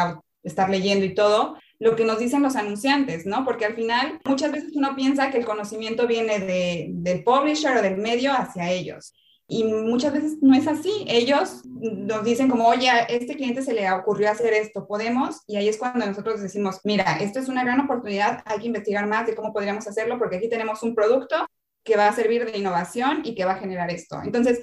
[0.48, 3.44] estar leyendo y todo, lo que nos dicen los anunciantes, ¿no?
[3.44, 7.82] Porque al final muchas veces uno piensa que el conocimiento viene de, del publisher o
[7.82, 9.14] del medio hacia ellos.
[9.50, 11.06] Y muchas veces no es así.
[11.06, 15.42] Ellos nos dicen como, oye, este cliente se le ocurrió hacer esto, ¿podemos?
[15.46, 19.06] Y ahí es cuando nosotros decimos, mira, esto es una gran oportunidad, hay que investigar
[19.06, 21.46] más de cómo podríamos hacerlo porque aquí tenemos un producto
[21.82, 24.20] que va a servir de innovación y que va a generar esto.
[24.22, 24.60] Entonces,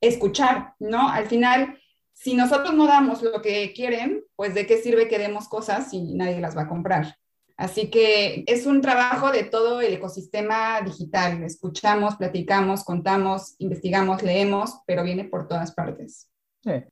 [0.00, 1.08] escuchar, ¿no?
[1.08, 1.76] Al final,
[2.18, 6.14] si nosotros no damos lo que quieren, pues de qué sirve que demos cosas si
[6.14, 7.14] nadie las va a comprar.
[7.56, 11.44] Así que es un trabajo de todo el ecosistema digital.
[11.44, 16.28] Escuchamos, platicamos, contamos, investigamos, leemos, pero viene por todas partes.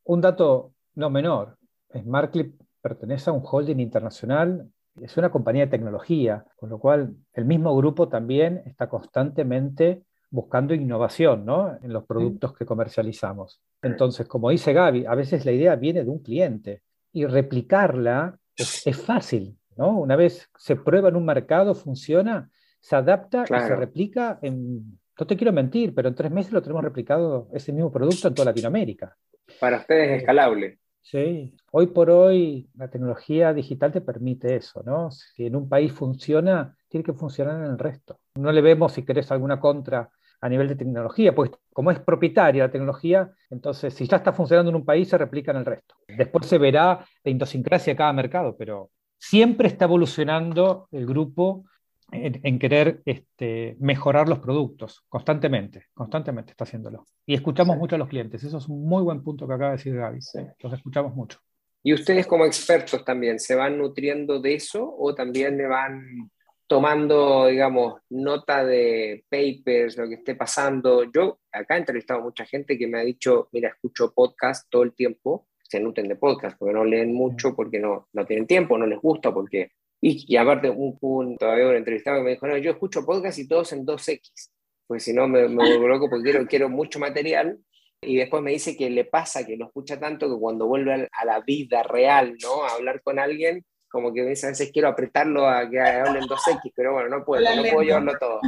[0.05, 1.59] un dato no menor.
[1.93, 4.71] SmartClip pertenece a un holding internacional
[5.01, 10.75] es una compañía de tecnología, con lo cual el mismo grupo también está constantemente buscando
[10.75, 11.79] innovación ¿no?
[11.83, 13.61] en los productos que comercializamos.
[13.83, 18.85] Entonces, como dice Gaby, a veces la idea viene de un cliente y replicarla es,
[19.01, 19.57] fácil.
[19.77, 19.99] ¿no?
[19.99, 22.51] Una vez se prueba en un mercado, funciona,
[22.81, 26.63] se adapta y se replica en, no te quiero mentir, pero en tres meses lo
[26.63, 29.17] tenemos replicado ese mismo producto en toda Latinoamérica.
[29.61, 30.79] Para ustedes es escalable.
[31.09, 35.13] Sí, hoy por hoy la tecnología digital te permite eso, ¿no?
[35.13, 38.19] Si en un país funciona, tiene que funcionar en el resto.
[38.35, 42.65] No le vemos, si querés, alguna contra a nivel de tecnología, pues como es propietaria
[42.65, 45.95] la tecnología, entonces si ya está funcionando en un país, se replica en el resto.
[46.09, 51.67] Después se verá la idiosincrasia de cada mercado, pero siempre está evolucionando el grupo
[52.13, 57.07] en, querer este, mejorar los productos constantemente, constantemente está haciéndolo.
[57.25, 59.77] Y escuchamos mucho a los clientes, eso es un muy buen punto que acaba de
[59.77, 60.21] decir Gaby,
[60.61, 61.41] los escuchamos mucho.
[61.83, 66.31] ¿Y ustedes como expertos también se van nutriendo de eso o también le van
[66.67, 71.05] tomando, digamos, nota de papers, lo que esté pasando?
[71.13, 74.83] Yo acá he entrevistado a mucha gente que me ha dicho, mira, escucho podcast todo
[74.83, 78.77] el tiempo, se nutren de podcast, porque no leen mucho, porque no, no tienen tiempo,
[78.79, 79.71] no les gusta, porque
[80.01, 83.49] y, aparte, un, un, todavía un entrevistado que me dijo, no, yo escucho podcast y
[83.49, 84.51] todos en 2X,
[84.87, 87.59] pues si no me, me vuelvo loco porque quiero, quiero mucho material.
[88.03, 91.25] Y después me dice que le pasa que lo escucha tanto que cuando vuelve a
[91.25, 92.65] la vida real, ¿no?
[92.65, 96.73] A hablar con alguien, como que a veces quiero apretarlo a que hable en 2X,
[96.77, 98.41] pero bueno, no puedo, no puedo llevarlo todo.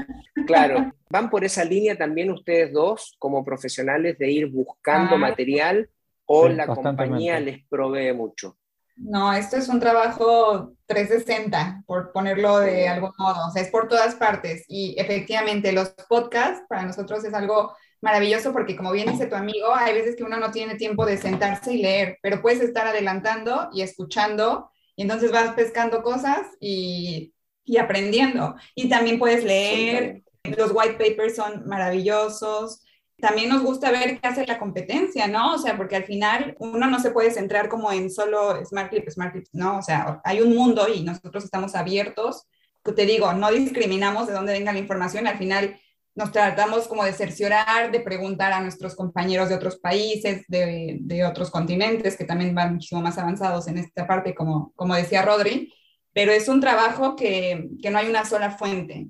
[0.46, 5.18] Claro, ¿van por esa línea también ustedes dos como profesionales de ir buscando ah.
[5.18, 5.88] material
[6.26, 8.58] o la compañía les provee mucho?
[9.00, 13.88] No, esto es un trabajo 360, por ponerlo de algún modo, o sea, es por
[13.88, 14.64] todas partes.
[14.68, 19.72] Y efectivamente, los podcasts para nosotros es algo maravilloso porque, como bien dice tu amigo,
[19.74, 23.68] hay veces que uno no tiene tiempo de sentarse y leer, pero puedes estar adelantando
[23.72, 27.32] y escuchando, y entonces vas pescando cosas y,
[27.64, 28.56] y aprendiendo.
[28.74, 30.22] Y también puedes leer,
[30.56, 32.82] los white papers son maravillosos
[33.20, 35.54] también nos gusta ver qué hace la competencia, ¿no?
[35.54, 39.08] O sea, porque al final uno no se puede centrar como en solo Smart Clip,
[39.10, 39.78] Smart Clip, ¿no?
[39.78, 42.46] O sea, hay un mundo y nosotros estamos abiertos.
[42.82, 45.78] Te digo, no discriminamos de dónde venga la información, al final
[46.14, 51.24] nos tratamos como de cerciorar, de preguntar a nuestros compañeros de otros países, de, de
[51.24, 55.72] otros continentes que también van muchísimo más avanzados en esta parte, como, como decía Rodri,
[56.12, 59.08] pero es un trabajo que, que no hay una sola fuente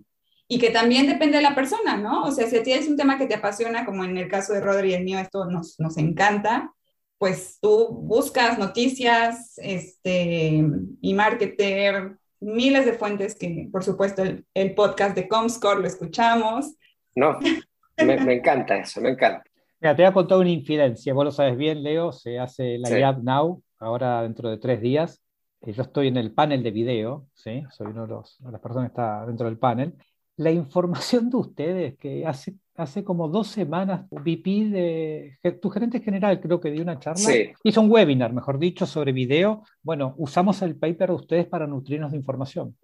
[0.49, 2.25] y que también depende de la persona, ¿no?
[2.25, 4.55] O sea, si a ti es un tema que te apasiona, como en el caso
[4.55, 6.73] de Rodri y el mío, esto nos, nos encanta,
[7.19, 10.65] pues tú buscas noticias este,
[11.03, 16.75] y marketer, miles de fuentes que, por supuesto, el, el podcast de Comscore lo escuchamos.
[17.15, 17.39] No,
[17.99, 19.43] me, me, encanta eso, me encanta.
[19.81, 22.89] Mira, te voy a contar una infidencia, vos lo sabes bien, Leo, se hace la
[22.89, 23.23] sí.
[23.23, 25.21] Now, ahora dentro de tres días.
[25.61, 27.65] Eh, yo estoy en el panel de video, ¿sí?
[27.71, 29.95] soy uno de, los, de las personas que está dentro del panel.
[30.39, 34.71] La información de ustedes, que hace, hace como dos semanas, VP
[35.43, 37.51] de tu gerente general, creo que dio una charla, sí.
[37.65, 39.65] hizo un webinar, mejor dicho, sobre video.
[39.83, 42.77] Bueno, usamos el paper de ustedes para nutrirnos de información,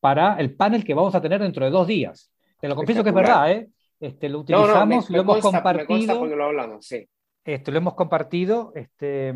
[0.00, 2.32] para el panel que vamos a tener dentro de dos días.
[2.58, 3.68] Te lo confieso que es verdad, ¿eh?
[4.00, 6.18] Este, lo utilizamos, no, no, me, lo hemos compartido.
[6.18, 7.06] porque lo hablamos, sí.
[7.44, 9.32] Este, lo hemos compartido este,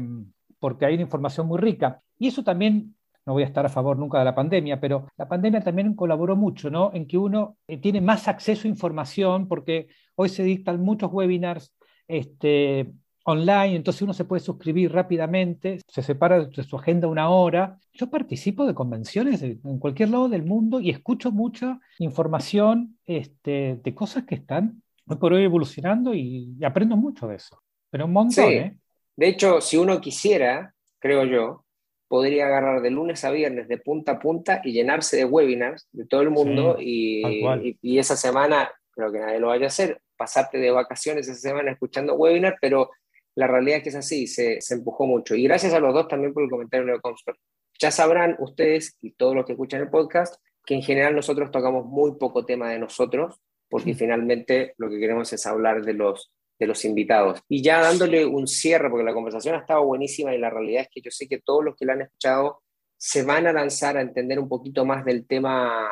[0.58, 2.00] porque hay una información muy rica.
[2.18, 2.95] Y eso también,
[3.26, 6.36] no voy a estar a favor nunca de la pandemia, pero la pandemia también colaboró
[6.36, 6.92] mucho, ¿no?
[6.94, 11.74] En que uno eh, tiene más acceso a información, porque hoy se dictan muchos webinars
[12.06, 12.92] este,
[13.24, 17.78] online, entonces uno se puede suscribir rápidamente, se separa de su agenda una hora.
[17.92, 23.94] Yo participo de convenciones en cualquier lado del mundo y escucho mucha información este, de
[23.94, 27.60] cosas que están hoy por hoy evolucionando y, y aprendo mucho de eso.
[27.90, 28.54] Pero un montón, sí.
[28.54, 28.76] ¿eh?
[29.16, 31.65] De hecho, si uno quisiera, creo yo,
[32.08, 36.06] podría agarrar de lunes a viernes de punta a punta y llenarse de webinars de
[36.06, 39.68] todo el mundo sí, y, y, y, esa semana, creo que nadie lo vaya a
[39.68, 42.90] hacer, pasarte de vacaciones esa semana escuchando webinars, pero
[43.34, 45.34] la realidad es que es así, se, se empujó mucho.
[45.34, 47.38] Y gracias a los dos también por el comentario de Comscore.
[47.78, 50.36] Ya sabrán ustedes y todos los que escuchan el podcast
[50.66, 53.40] que en general nosotros tocamos muy poco tema de nosotros,
[53.70, 53.98] porque sí.
[54.00, 57.40] finalmente lo que queremos es hablar de los, de los invitados.
[57.48, 60.88] Y ya dándole un cierre, porque la conversación ha estado buenísima y la realidad es
[60.90, 62.62] que yo sé que todos los que la han escuchado
[62.96, 65.90] se van a lanzar a entender un poquito más del tema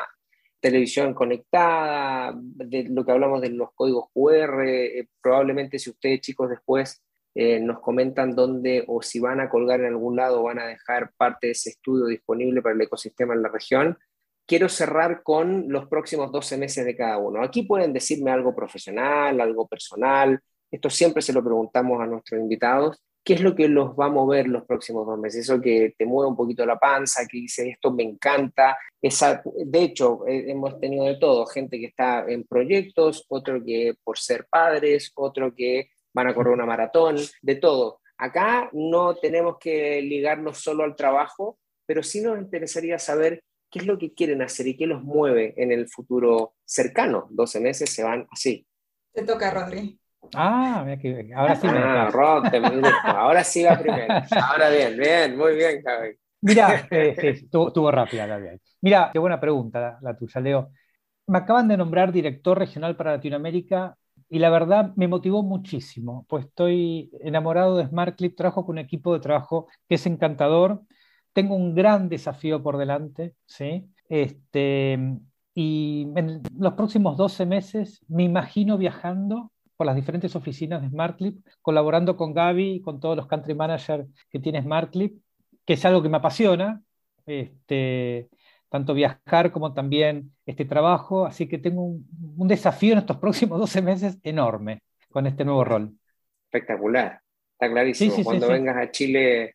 [0.60, 6.48] televisión conectada, de lo que hablamos de los códigos QR, eh, probablemente si ustedes chicos
[6.48, 7.04] después
[7.34, 10.66] eh, nos comentan dónde o si van a colgar en algún lado o van a
[10.66, 13.98] dejar parte de ese estudio disponible para el ecosistema en la región.
[14.46, 17.42] Quiero cerrar con los próximos 12 meses de cada uno.
[17.42, 20.40] Aquí pueden decirme algo profesional, algo personal.
[20.74, 23.00] Esto siempre se lo preguntamos a nuestros invitados.
[23.22, 25.42] ¿Qué es lo que los va a mover los próximos dos meses?
[25.42, 28.76] Eso que te mueve un poquito la panza, que dice esto me encanta.
[29.00, 33.94] Esa, de hecho, eh, hemos tenido de todo, gente que está en proyectos, otro que
[34.02, 38.00] por ser padres, otro que van a correr una maratón, de todo.
[38.18, 43.86] Acá no tenemos que ligarnos solo al trabajo, pero sí nos interesaría saber qué es
[43.86, 47.28] lo que quieren hacer y qué los mueve en el futuro cercano.
[47.30, 48.66] 12 meses se van así.
[49.12, 50.00] Te toca, Rodri.
[50.34, 51.66] Ah, mira que ahora sí.
[51.70, 52.08] Ah,
[52.50, 52.60] te
[53.04, 54.06] ahora sí va primero.
[54.50, 56.16] Ahora bien, bien, muy bien, Javi.
[56.40, 58.60] Mira, eh, sí, estuvo, estuvo rápida la bien.
[58.80, 60.70] Mira, qué buena pregunta la, la tuya, Leo.
[61.26, 63.96] Me acaban de nombrar director regional para Latinoamérica
[64.28, 69.14] y la verdad me motivó muchísimo, pues estoy enamorado de SmartClip, trabajo con un equipo
[69.14, 70.82] de trabajo que es encantador,
[71.32, 73.88] tengo un gran desafío por delante, ¿sí?
[74.08, 74.98] Este,
[75.54, 81.44] y en los próximos 12 meses me imagino viajando por las diferentes oficinas de SmartClip,
[81.62, 85.20] colaborando con Gaby y con todos los country managers que tiene SmartClip,
[85.64, 86.82] que es algo que me apasiona,
[87.26, 88.28] este,
[88.68, 92.06] tanto viajar como también este trabajo, así que tengo un,
[92.36, 95.92] un, desafío en estos próximos 12 meses enorme con este nuevo rol.
[96.46, 97.20] Espectacular,
[97.52, 98.10] está clarísimo.
[98.10, 99.54] Sí, sí, Cuando sí, vengas a Chile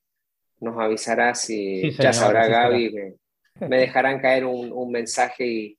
[0.62, 5.79] nos avisarás y ya sabrá Gaby, me, me, dejarán caer un, un, mensaje y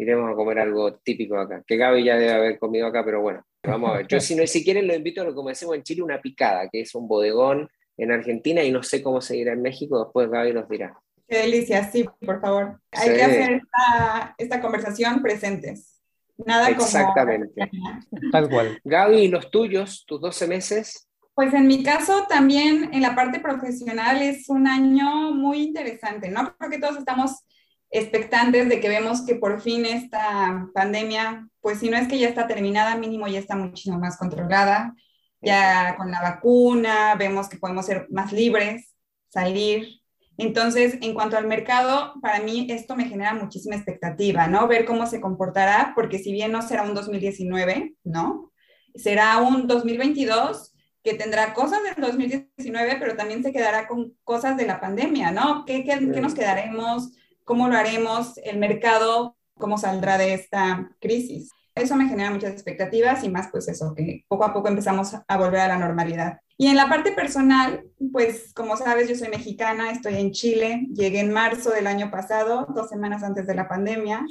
[0.00, 3.44] iremos a comer algo típico acá, que Gaby ya debe haber comido acá, pero bueno,
[3.62, 4.06] vamos a ver.
[4.06, 6.68] Yo si, no, si quieren lo invito a lo que comencemos en Chile, una picada,
[6.70, 10.54] que es un bodegón en Argentina y no sé cómo seguirá en México, después Gaby
[10.54, 10.98] nos dirá.
[11.28, 12.80] Qué delicia, sí, por favor.
[12.92, 13.14] Hay sí.
[13.14, 16.00] que hacer esta, esta, conversación presentes.
[16.38, 17.68] Nada Exactamente.
[17.70, 18.30] como...
[18.32, 18.80] Tal cual.
[18.82, 21.08] Gaby, los tuyos, tus 12 meses.
[21.34, 26.56] Pues en mi caso también en la parte profesional es un año muy interesante, ¿no?
[26.56, 27.44] Creo que todos estamos
[27.90, 32.28] expectantes de que vemos que por fin esta pandemia, pues si no es que ya
[32.28, 34.94] está terminada, mínimo ya está muchísimo más controlada,
[35.40, 38.94] ya con la vacuna, vemos que podemos ser más libres,
[39.28, 40.00] salir,
[40.40, 44.66] entonces, en cuanto al mercado, para mí esto me genera muchísima expectativa, ¿no?
[44.68, 48.50] Ver cómo se comportará, porque si bien no será un 2019, ¿no?
[48.94, 50.74] Será un 2022
[51.04, 55.66] que tendrá cosas del 2019, pero también se quedará con cosas de la pandemia, ¿no?
[55.66, 57.12] ¿Qué, qué, qué nos quedaremos?
[57.50, 58.38] ¿Cómo lo haremos?
[58.44, 61.50] El mercado, ¿cómo saldrá de esta crisis?
[61.74, 65.36] Eso me genera muchas expectativas y más pues eso, que poco a poco empezamos a
[65.36, 66.38] volver a la normalidad.
[66.56, 67.82] Y en la parte personal,
[68.12, 72.68] pues como sabes, yo soy mexicana, estoy en Chile, llegué en marzo del año pasado,
[72.72, 74.24] dos semanas antes de la pandemia,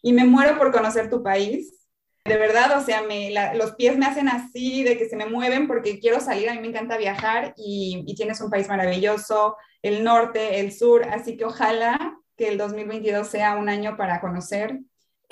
[0.00, 1.90] y me muero por conocer tu país.
[2.24, 5.68] De verdad, o sea, me, los pies me hacen así, de que se me mueven
[5.68, 10.02] porque quiero salir, a mí me encanta viajar y, y tienes un país maravilloso, el
[10.02, 14.80] norte, el sur, así que ojalá que el 2022 sea un año para conocer,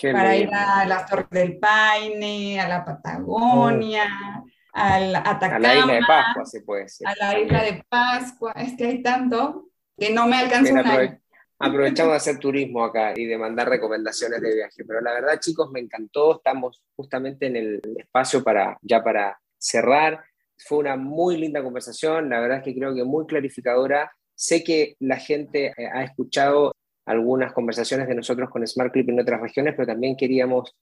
[0.00, 5.56] para ir a las Torres del Paine, a la Patagonia, al Atacama.
[5.56, 7.08] A la isla de Pascua, se puede decir.
[7.08, 11.20] A la isla de Pascua, es que hay tanto que no me alcanza un año.
[11.58, 15.68] Aprovechamos de hacer turismo acá y de mandar recomendaciones de viaje, pero la verdad chicos
[15.72, 20.22] me encantó, estamos justamente en el espacio para ya para cerrar.
[20.58, 24.12] Fue una muy linda conversación, la verdad es que creo que muy clarificadora.
[24.36, 26.72] Sé que la gente eh, ha escuchado
[27.10, 30.76] algunas conversaciones de nosotros con Smart Clip en otras regiones, pero también queríamos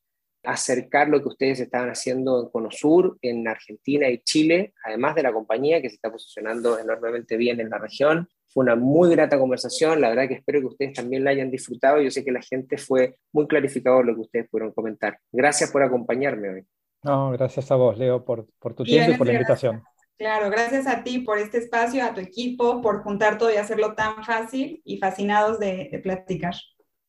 [0.45, 5.33] acercar lo que ustedes estaban haciendo en Conosur, en Argentina y Chile, además de la
[5.33, 8.29] compañía que se está posicionando enormemente bien en la región.
[8.47, 12.01] Fue una muy grata conversación, la verdad que espero que ustedes también la hayan disfrutado.
[12.01, 15.19] Yo sé que la gente fue muy clarificador lo que ustedes pudieron comentar.
[15.33, 16.67] Gracias por acompañarme hoy.
[17.03, 19.83] No, gracias a vos, Leo, por, por tu tiempo y por la invitación.
[20.19, 23.95] Claro, gracias a ti por este espacio, a tu equipo, por juntar todo y hacerlo
[23.95, 26.55] tan fácil y fascinados de, platicar.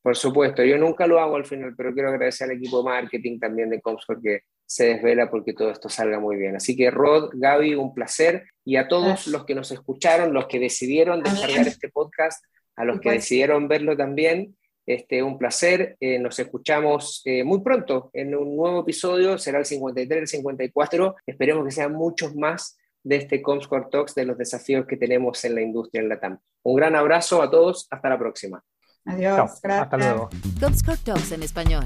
[0.04, 3.40] Por supuesto, yo nunca lo hago al final, pero quiero agradecer al equipo de marketing
[3.40, 6.56] también de Comscore que se desvela porque todo esto salga muy bien.
[6.56, 8.46] Así que Rod, Gaby, un placer.
[8.64, 12.46] Y a todos los que nos escucharon, los que decidieron descargar este podcast,
[12.76, 14.56] a los que decidieron verlo también,
[14.86, 15.98] este, un placer.
[16.00, 21.16] Eh, nos escuchamos eh, muy pronto en un nuevo episodio, será el 53, el 54.
[21.26, 25.56] Esperemos que sean muchos más de este Comscore Talks de los desafíos que tenemos en
[25.56, 26.40] la industria en la TAM.
[26.64, 28.64] Un gran abrazo a todos, hasta la próxima.
[29.06, 29.84] Adiós, gracias.
[29.84, 30.30] Hasta luego.
[30.60, 31.86] Comscore Talks en español.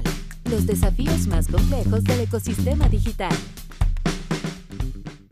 [0.50, 3.32] Los desafíos más complejos del ecosistema digital.